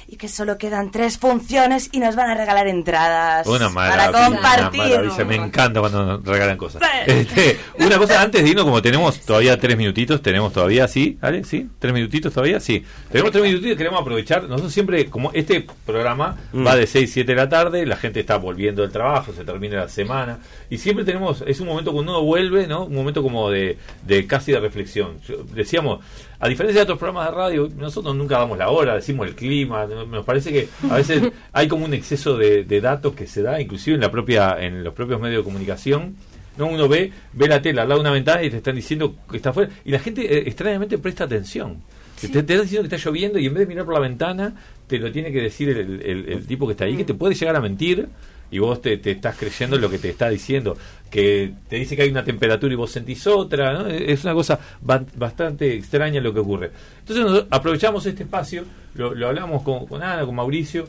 Y 0.09 0.17
que 0.17 0.29
solo 0.29 0.57
quedan 0.59 0.91
tres 0.91 1.19
funciones 1.19 1.91
y 1.93 2.01
nos 2.01 2.17
van 2.17 2.31
a 2.31 2.35
regalar 2.35 2.67
entradas 2.67 3.47
Una 3.47 3.69
para 3.71 4.11
maravilla, 4.11 4.25
compartir. 4.29 4.81
una 4.81 4.91
maravilla. 5.03 5.25
Me 5.25 5.35
encanta 5.37 5.81
cuando 5.81 6.05
nos 6.07 6.25
regalan 6.25 6.57
cosas. 6.57 6.81
Sí. 6.83 7.11
Este, 7.11 7.59
una 7.79 7.99
cosa 7.99 8.23
antes 8.23 8.43
de 8.43 8.49
irnos, 8.49 8.65
como 8.65 8.81
tenemos 8.81 9.21
todavía 9.21 9.59
tres 9.59 9.77
minutitos, 9.77 10.23
tenemos 10.23 10.53
todavía, 10.53 10.89
¿sí? 10.89 11.19
¿Ale? 11.21 11.45
¿Sí? 11.45 11.69
¿Tres 11.79 11.93
minutitos 11.93 12.33
todavía? 12.33 12.59
Sí. 12.61 12.83
Tenemos 13.11 13.33
tres 13.33 13.45
minutitos 13.45 13.73
y 13.73 13.77
queremos 13.77 14.01
aprovechar. 14.01 14.45
Nosotros 14.45 14.73
siempre, 14.73 15.07
como 15.11 15.31
este 15.35 15.67
programa 15.85 16.37
Mm. 16.53 16.67
va 16.67 16.77
de 16.77 16.87
6, 16.87 17.11
7 17.13 17.33
de 17.33 17.37
la 17.37 17.49
tarde, 17.49 17.85
la 17.87 17.97
gente 17.97 18.21
está 18.21 18.37
volviendo 18.37 18.83
del 18.83 18.91
trabajo, 18.91 19.33
se 19.33 19.45
termina 19.45 19.77
la 19.77 19.89
semana. 19.89 20.39
Y 20.71 20.79
siempre 20.79 21.05
tenemos, 21.05 21.43
es 21.47 21.61
un 21.61 21.67
momento 21.69 21.93
cuando 21.93 22.13
uno 22.13 22.23
vuelve, 22.23 22.67
¿no? 22.67 22.85
Un 22.85 22.95
momento 22.95 23.23
como 23.23 23.51
de, 23.51 23.79
de 24.07 24.27
casi 24.27 24.53
de 24.53 24.61
reflexión. 24.61 25.21
Yo- 25.29 25.45
decíamos, 25.55 26.01
a 26.41 26.49
diferencia 26.49 26.81
de 26.81 26.83
otros 26.85 26.99
programas 26.99 27.31
de 27.31 27.37
radio, 27.37 27.69
nosotros 27.77 28.15
nunca 28.15 28.39
damos 28.39 28.57
la 28.59 28.69
hora, 28.71 28.95
decimos 28.95 29.27
el 29.27 29.35
clima. 29.35 29.87
¿no? 29.87 30.07
Nos 30.07 30.25
parece 30.25 30.53
que 30.53 30.69
a 30.91 30.97
veces 30.97 31.23
hay 31.53 31.67
como 31.69 31.85
un 31.85 31.95
exceso 31.95 32.37
de, 32.37 32.65
de 32.65 32.81
datos 32.81 33.15
que 33.15 33.27
se 33.27 33.43
da, 33.43 33.61
inclusive 33.61 33.95
en 33.97 34.01
la 34.01 34.11
propia, 34.11 34.57
en 34.61 34.85
los 34.85 34.95
propios 34.95 35.21
medios 35.21 35.41
de 35.41 35.45
comunicación. 35.45 36.15
No, 36.57 36.67
uno 36.67 36.89
ve, 36.89 37.13
ve 37.35 37.47
la 37.49 37.63
tela 37.63 37.83
al 37.83 37.89
lado 37.89 38.01
de 38.01 38.09
una 38.09 38.13
ventana 38.13 38.43
y 38.43 38.51
te 38.51 38.57
están 38.57 38.75
diciendo 38.75 39.15
que 39.31 39.37
está 39.37 39.51
afuera. 39.51 39.71
Y 39.85 39.91
la 39.93 39.99
gente 40.01 40.23
eh, 40.23 40.43
extrañamente 40.47 40.99
presta 40.99 41.25
atención. 41.25 41.77
Te, 42.21 42.29
te 42.29 42.39
están 42.41 42.63
diciendo 42.63 42.89
que 42.89 42.97
está 42.97 43.09
lloviendo 43.09 43.39
y 43.39 43.47
en 43.47 43.55
vez 43.55 43.61
de 43.61 43.67
mirar 43.67 43.85
por 43.85 43.95
la 43.95 44.01
ventana, 44.01 44.55
te 44.89 44.99
lo 44.99 45.13
tiene 45.13 45.31
que 45.31 45.41
decir 45.41 45.69
el, 45.69 46.03
el- 46.03 46.29
el 46.33 46.47
tipo 46.47 46.67
que 46.67 46.73
está 46.73 46.85
ahí, 46.85 46.97
que 46.97 47.05
te 47.05 47.15
puede 47.15 47.35
llegar 47.37 47.55
a 47.55 47.61
mentir 47.61 48.09
y 48.51 48.59
vos 48.59 48.81
te, 48.81 48.97
te 48.97 49.11
estás 49.13 49.37
creyendo 49.37 49.77
en 49.77 49.83
lo 49.83 49.91
que 49.91 49.99
te 49.99 50.09
está 50.09 50.29
diciendo. 50.29 50.77
Que 51.11 51.53
te 51.69 51.77
dice 51.77 51.97
que 51.97 52.03
hay 52.03 52.11
una 52.11 52.25
temperatura 52.25 52.73
y 52.73 52.77
vos 52.77 52.91
sentís 52.91 53.27
otra. 53.27 53.73
¿no? 53.73 53.87
Es 53.87 54.25
una 54.25 54.35
cosa 54.35 54.59
ba- 54.81 55.05
bastante 55.17 55.75
extraña 55.75 56.21
lo 56.21 56.35
que 56.35 56.41
ocurre. 56.41 56.71
Entonces 57.07 57.47
aprovechamos 57.51 58.05
este 58.07 58.25
espacio, 58.25 58.65
lo, 58.95 59.15
lo 59.15 59.29
hablamos 59.29 59.63
con, 59.63 59.87
con 59.87 60.03
Ana, 60.03 60.27
con 60.27 60.35
Mauricio 60.35 60.87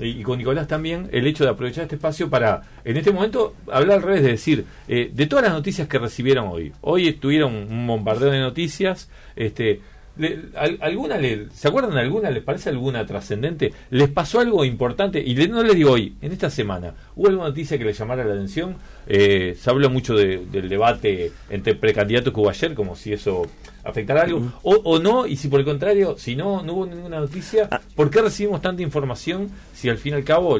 y, 0.00 0.06
y 0.20 0.22
con 0.22 0.38
Nicolás 0.38 0.66
también, 0.68 1.08
el 1.12 1.26
hecho 1.26 1.44
de 1.44 1.50
aprovechar 1.50 1.82
este 1.84 1.96
espacio 1.96 2.28
para, 2.30 2.62
en 2.84 2.96
este 2.96 3.12
momento, 3.12 3.54
hablar 3.70 3.98
al 3.98 4.02
revés, 4.02 4.22
de 4.22 4.28
decir, 4.30 4.64
eh, 4.88 5.10
de 5.12 5.26
todas 5.26 5.44
las 5.44 5.52
noticias 5.54 5.86
que 5.88 5.98
recibieron 5.98 6.48
hoy. 6.48 6.72
Hoy 6.80 7.12
tuvieron 7.12 7.54
un 7.54 7.86
bombardeo 7.86 8.30
de 8.30 8.40
noticias, 8.40 9.08
este... 9.36 9.80
le- 10.16 10.40
al- 10.56 10.78
¿Alguna 10.80 11.16
le, 11.18 11.48
¿Se 11.54 11.68
acuerdan 11.68 11.94
de 11.94 12.00
alguna? 12.00 12.30
¿Les 12.30 12.42
parece 12.42 12.68
alguna 12.70 13.06
trascendente? 13.06 13.72
¿Les 13.90 14.08
pasó 14.08 14.40
algo 14.40 14.64
importante? 14.64 15.20
Y 15.20 15.34
le- 15.34 15.48
no 15.48 15.62
les 15.62 15.74
digo 15.76 15.92
hoy, 15.92 16.14
en 16.20 16.32
esta 16.32 16.50
semana, 16.50 16.94
¿hubo 17.16 17.28
alguna 17.28 17.48
noticia 17.48 17.78
que 17.78 17.84
les 17.84 17.98
llamara 17.98 18.24
la 18.24 18.34
atención? 18.34 18.76
Eh, 19.06 19.56
se 19.58 19.70
habla 19.70 19.88
mucho 19.88 20.14
de- 20.14 20.44
del 20.50 20.68
debate 20.68 21.32
entre 21.48 21.74
precandidatos 21.74 22.32
que 22.34 22.40
hubo 22.40 22.50
ayer, 22.50 22.74
como 22.74 22.96
si 22.96 23.12
eso 23.12 23.42
afectara 23.82 24.22
algo, 24.22 24.52
o, 24.62 24.74
o 24.84 24.98
no, 24.98 25.26
y 25.26 25.36
si 25.36 25.48
por 25.48 25.58
el 25.60 25.64
contrario, 25.66 26.16
si 26.18 26.36
no, 26.36 26.62
no 26.62 26.74
hubo 26.74 26.86
ninguna 26.86 27.18
noticia, 27.18 27.68
¿por 27.96 28.10
qué 28.10 28.20
recibimos 28.20 28.60
tanta 28.60 28.82
información 28.82 29.48
si 29.72 29.88
al 29.88 29.96
fin 29.96 30.12
y 30.12 30.16
al 30.16 30.24
cabo 30.24 30.58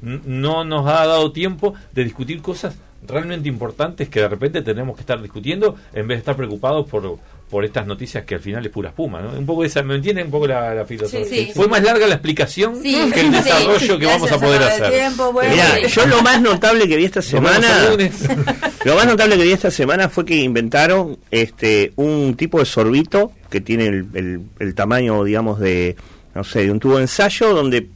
no 0.00 0.64
nos 0.64 0.86
ha 0.86 1.06
dado 1.06 1.30
tiempo 1.32 1.74
de 1.92 2.04
discutir 2.04 2.42
cosas 2.42 2.76
realmente 3.06 3.48
importantes 3.48 4.08
que 4.08 4.20
de 4.20 4.28
repente 4.28 4.62
tenemos 4.62 4.96
que 4.96 5.02
estar 5.02 5.22
discutiendo 5.22 5.76
en 5.92 6.08
vez 6.08 6.16
de 6.16 6.20
estar 6.20 6.34
preocupados 6.36 6.88
por 6.88 7.18
por 7.50 7.64
estas 7.64 7.86
noticias 7.86 8.24
que 8.24 8.34
al 8.34 8.40
final 8.40 8.66
es 8.66 8.72
pura 8.72 8.88
espuma, 8.88 9.20
¿no? 9.22 9.30
Un 9.38 9.46
poco 9.46 9.64
esa, 9.64 9.80
¿me 9.82 9.94
entienden 9.94 10.26
un 10.26 10.30
poco 10.32 10.48
la, 10.48 10.74
la 10.74 10.84
filosofía? 10.84 11.24
Sí, 11.24 11.46
sí. 11.46 11.52
Fue 11.54 11.68
más 11.68 11.80
larga 11.82 12.06
la 12.06 12.14
explicación 12.14 12.74
Sí, 12.82 12.92
que 13.14 13.20
el 13.20 13.26
sí. 13.26 13.32
desarrollo 13.32 13.98
que 14.00 14.06
vamos 14.06 14.32
a 14.32 14.38
poder 14.40 14.62
hacer. 14.64 14.90
tiempo, 14.92 15.32
bueno. 15.32 15.50
Mirá, 15.52 15.86
yo 15.86 16.06
lo 16.06 16.22
más 16.22 16.42
notable 16.42 16.88
que 16.88 16.96
vi 16.96 17.04
esta 17.04 17.22
semana, 17.22 17.68
lo 18.84 18.94
más 18.96 19.06
notable 19.06 19.36
que 19.36 19.44
vi 19.44 19.52
esta 19.52 19.70
semana 19.70 20.08
fue 20.08 20.24
que 20.24 20.36
inventaron 20.36 21.18
este 21.30 21.92
un 21.96 22.34
tipo 22.36 22.58
de 22.58 22.64
sorbito 22.66 23.32
que 23.50 23.60
tiene 23.60 23.86
el, 23.86 24.06
el- 24.14 24.40
el 24.58 24.74
tamaño, 24.74 25.22
digamos, 25.24 25.60
de 25.60 25.96
no 26.34 26.44
sé, 26.44 26.64
de 26.64 26.70
un 26.72 26.80
tubo 26.80 26.96
de 26.96 27.02
ensayo 27.02 27.54
donde 27.54 27.86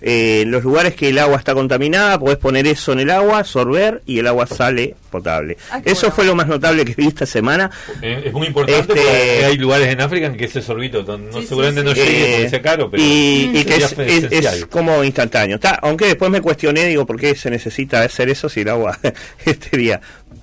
eh, 0.00 0.42
en 0.42 0.50
los 0.50 0.62
lugares 0.62 0.94
que 0.94 1.08
el 1.08 1.18
agua 1.18 1.36
está 1.38 1.54
contaminada 1.54 2.18
podés 2.18 2.36
poner 2.38 2.66
eso 2.66 2.92
en 2.92 3.00
el 3.00 3.10
agua, 3.10 3.42
sorber 3.44 4.02
y 4.06 4.18
el 4.20 4.26
agua 4.26 4.46
sale 4.46 4.94
potable. 5.10 5.56
Ah, 5.70 5.80
Eso 5.84 6.02
bueno. 6.02 6.14
fue 6.14 6.24
lo 6.26 6.34
más 6.34 6.46
notable 6.46 6.84
que 6.84 6.94
vi 6.94 7.08
esta 7.08 7.26
semana. 7.26 7.70
Eh, 8.02 8.22
es 8.26 8.32
muy 8.32 8.46
importante 8.46 8.80
Este- 8.80 8.94
porque 8.94 9.44
hay 9.46 9.56
lugares 9.56 9.88
en 9.88 10.00
África 10.00 10.26
en 10.26 10.36
que 10.36 10.44
ese 10.44 10.62
sorbito 10.62 11.02
no, 11.02 11.40
Sí, 11.40 11.46
seguramente 11.46 11.80
sí, 11.80 11.86
no 11.86 11.92
llegue 11.94 12.20
Eh, 12.22 12.32
porque 12.36 12.50
sea 12.50 12.62
caro, 12.62 12.90
pero 12.90 13.02
y, 13.02 13.50
y 13.54 13.64
que 13.64 13.76
es, 13.76 13.92
es- 13.98 14.32
es 14.44 14.66
como 14.66 15.02
instantáneo. 15.02 15.56
Está, 15.56 15.74
aunque 15.82 16.06
después 16.06 16.30
me 16.30 16.40
cuestioné, 16.40 16.84
digo, 16.86 17.04
¿por 17.06 17.18
qué 17.18 17.34
se 17.34 17.50
necesita 17.50 18.02
hacer 18.02 18.28
eso 18.28 18.48
si 18.48 18.60
el 18.60 18.68
agua 18.68 18.98
este 19.44 19.76
día 19.76 20.00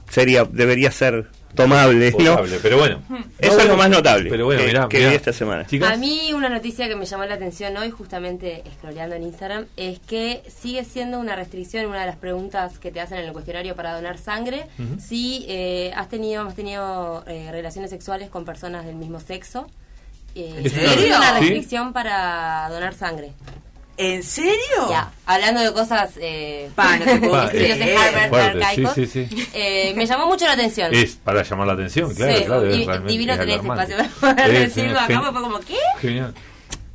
sería 0.10 0.46
debería 0.46 0.92
ser 0.92 1.26
tomable? 1.56 2.12
¿no? 2.12 2.18
Potable, 2.18 2.60
pero 2.62 2.78
bueno. 2.78 3.02
Eso 3.40 3.54
No, 3.56 3.60
es 3.62 3.68
lo 3.68 3.78
más 3.78 3.90
notable 3.90 4.30
Pero 4.30 4.46
bueno, 4.46 4.62
que, 4.62 4.68
mirá, 4.68 4.88
que 4.88 4.98
mirá. 4.98 5.10
vi 5.10 5.16
esta 5.16 5.34
semana. 5.34 5.66
Chicas, 5.66 5.92
A 5.92 5.98
mí 5.98 6.32
una 6.34 6.50
noticia 6.50 6.88
que 6.88 6.96
me 6.96 7.06
llamó 7.06 7.26
la 7.26 7.36
atención 7.36 7.76
hoy, 7.78 7.90
justamente 7.92 8.64
scrolleando 8.78 9.16
en 9.16 9.24
Instagram, 9.24 9.66
es 9.78 10.00
que 10.00 10.44
sigue 10.48 10.84
siendo 10.84 11.20
una 11.20 11.36
restricción, 11.36 11.86
una 11.88 12.02
de 12.02 12.08
las 12.08 12.18
preguntas 12.18 12.78
que 12.80 12.92
te 12.92 13.02
hacen 13.02 13.18
en 13.20 13.26
el 13.26 13.34
cuestionario 13.34 13.76
para 13.76 13.96
donar 13.96 14.18
sangre, 14.18 14.68
si 15.00 15.46
eh, 15.48 15.92
has 15.96 16.10
tenido, 16.10 16.48
has 16.48 16.56
tenido 16.56 17.24
eh, 17.28 17.50
relaciones 17.52 17.90
sexuales 17.90 18.30
con 18.30 18.46
personas 18.46 18.86
del 18.86 18.96
mismo 18.96 19.20
sexo. 19.20 19.68
eh, 20.36 20.54
¿En 20.58 20.64
tiene 20.72 20.88
serio? 20.90 21.18
una 21.18 21.34
¿Sí? 21.34 21.40
restricción 21.40 21.94
para 21.94 22.68
donar 22.70 22.94
sangre. 22.94 23.32
¿En 23.98 24.24
serio? 24.24 24.90
Ya, 24.90 25.12
hablando 25.26 25.62
de 25.62 25.72
cosas... 25.72 26.12
Eh, 26.20 26.70
Pa, 26.76 26.98
no 26.98 27.06
te 27.06 27.18
puedo 27.18 27.32
Pa, 27.32 27.50
eh, 27.54 27.96
Harvard 27.98 28.30
fuerte, 28.30 28.64
arcaicos, 28.64 28.94
sí, 28.94 29.06
sí, 29.06 29.26
sí. 29.30 29.48
eh, 29.54 29.94
me 29.96 30.06
llamó 30.06 30.26
mucho 30.28 30.46
la 30.46 30.52
atención. 30.54 30.94
Es 30.94 31.16
para 31.16 31.44
llamar 31.44 31.68
la 31.68 31.74
atención, 31.74 32.14
claro, 32.14 32.38
Sí, 32.38 32.44
claro. 32.44 32.66
es 32.68 32.76
y- 32.76 33.08
divino 33.08 33.34
es 33.34 33.40
tener 33.40 33.56
este 33.56 33.68
espacio 33.68 33.96
para 34.20 34.36
poder 34.36 34.52
decirlo 34.60 35.00
acá, 35.00 35.22
fue 35.32 35.42
como, 35.42 35.60
¿qué? 35.62 35.78
Genial. 36.02 36.34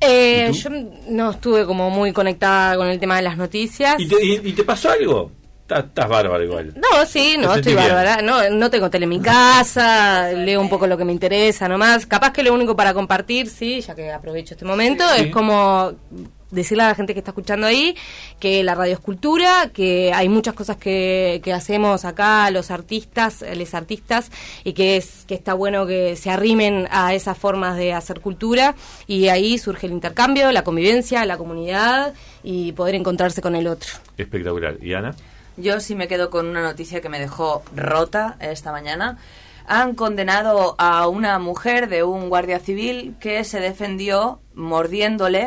Eh, 0.02 0.50
yo 0.52 0.70
no 1.08 1.30
estuve 1.30 1.64
como 1.66 1.90
muy 1.90 2.12
conectada 2.12 2.76
con 2.76 2.86
el 2.88 2.98
tema 2.98 3.16
de 3.16 3.22
las 3.22 3.36
noticias. 3.36 3.96
¿Y 3.98 4.06
te, 4.08 4.24
y- 4.24 4.40
y 4.44 4.52
te 4.52 4.64
pasó 4.64 4.90
algo? 4.90 5.32
Estás 5.68 6.08
bárbaro 6.08 6.42
igual. 6.42 6.74
No, 6.76 7.06
sí, 7.06 7.36
no, 7.38 7.54
estoy 7.54 7.74
bien. 7.74 7.86
bárbara. 7.86 8.20
No, 8.22 8.50
no 8.50 8.70
tengo 8.70 8.90
tele 8.90 9.04
en 9.04 9.10
mi 9.10 9.20
casa, 9.20 10.32
leo 10.34 10.60
un 10.60 10.68
poco 10.68 10.86
lo 10.86 10.98
que 10.98 11.04
me 11.04 11.12
interesa 11.12 11.68
nomás. 11.68 12.06
Capaz 12.06 12.32
que 12.32 12.42
lo 12.42 12.52
único 12.52 12.74
para 12.74 12.92
compartir, 12.92 13.48
sí, 13.48 13.80
ya 13.80 13.94
que 13.94 14.10
aprovecho 14.10 14.54
este 14.54 14.64
momento, 14.64 15.04
Sí. 15.16 15.24
es 15.26 15.32
como 15.32 15.92
decirle 16.50 16.84
a 16.84 16.88
la 16.88 16.94
gente 16.94 17.12
que 17.14 17.20
está 17.20 17.30
escuchando 17.30 17.66
ahí 17.66 17.96
que 18.38 18.62
la 18.62 18.74
radio 18.74 18.94
es 18.94 19.00
cultura, 19.00 19.70
que 19.72 20.12
hay 20.12 20.28
muchas 20.28 20.54
cosas 20.54 20.76
que, 20.76 21.40
que 21.42 21.52
hacemos 21.52 22.04
acá 22.04 22.50
los 22.50 22.70
artistas, 22.70 23.42
eh, 23.42 23.54
les 23.56 23.74
artistas, 23.74 24.30
y 24.64 24.72
que 24.72 24.96
es 24.96 25.24
que 25.26 25.34
está 25.34 25.54
bueno 25.54 25.86
que 25.86 26.16
se 26.16 26.30
arrimen 26.30 26.88
a 26.90 27.14
esas 27.14 27.36
formas 27.36 27.76
de 27.76 27.92
hacer 27.92 28.20
cultura 28.20 28.74
y 29.06 29.28
ahí 29.28 29.58
surge 29.58 29.86
el 29.86 29.92
intercambio, 29.92 30.50
la 30.52 30.64
convivencia, 30.64 31.24
la 31.24 31.38
comunidad 31.38 32.14
y 32.42 32.72
poder 32.72 32.94
encontrarse 32.94 33.42
con 33.42 33.54
el 33.54 33.66
otro. 33.66 33.90
Espectacular. 34.16 34.76
¿Y 34.82 34.94
Ana? 34.94 35.14
Yo 35.56 35.80
sí 35.80 35.94
me 35.94 36.08
quedo 36.08 36.30
con 36.30 36.46
una 36.46 36.62
noticia 36.62 37.00
que 37.00 37.08
me 37.08 37.20
dejó 37.20 37.62
rota 37.74 38.36
esta 38.40 38.72
mañana. 38.72 39.18
Han 39.66 39.94
condenado 39.94 40.74
a 40.78 41.06
una 41.06 41.38
mujer 41.38 41.88
de 41.88 42.02
un 42.02 42.28
guardia 42.28 42.58
civil 42.58 43.14
que 43.20 43.44
se 43.44 43.60
defendió 43.60 44.40
mordiéndole 44.54 45.38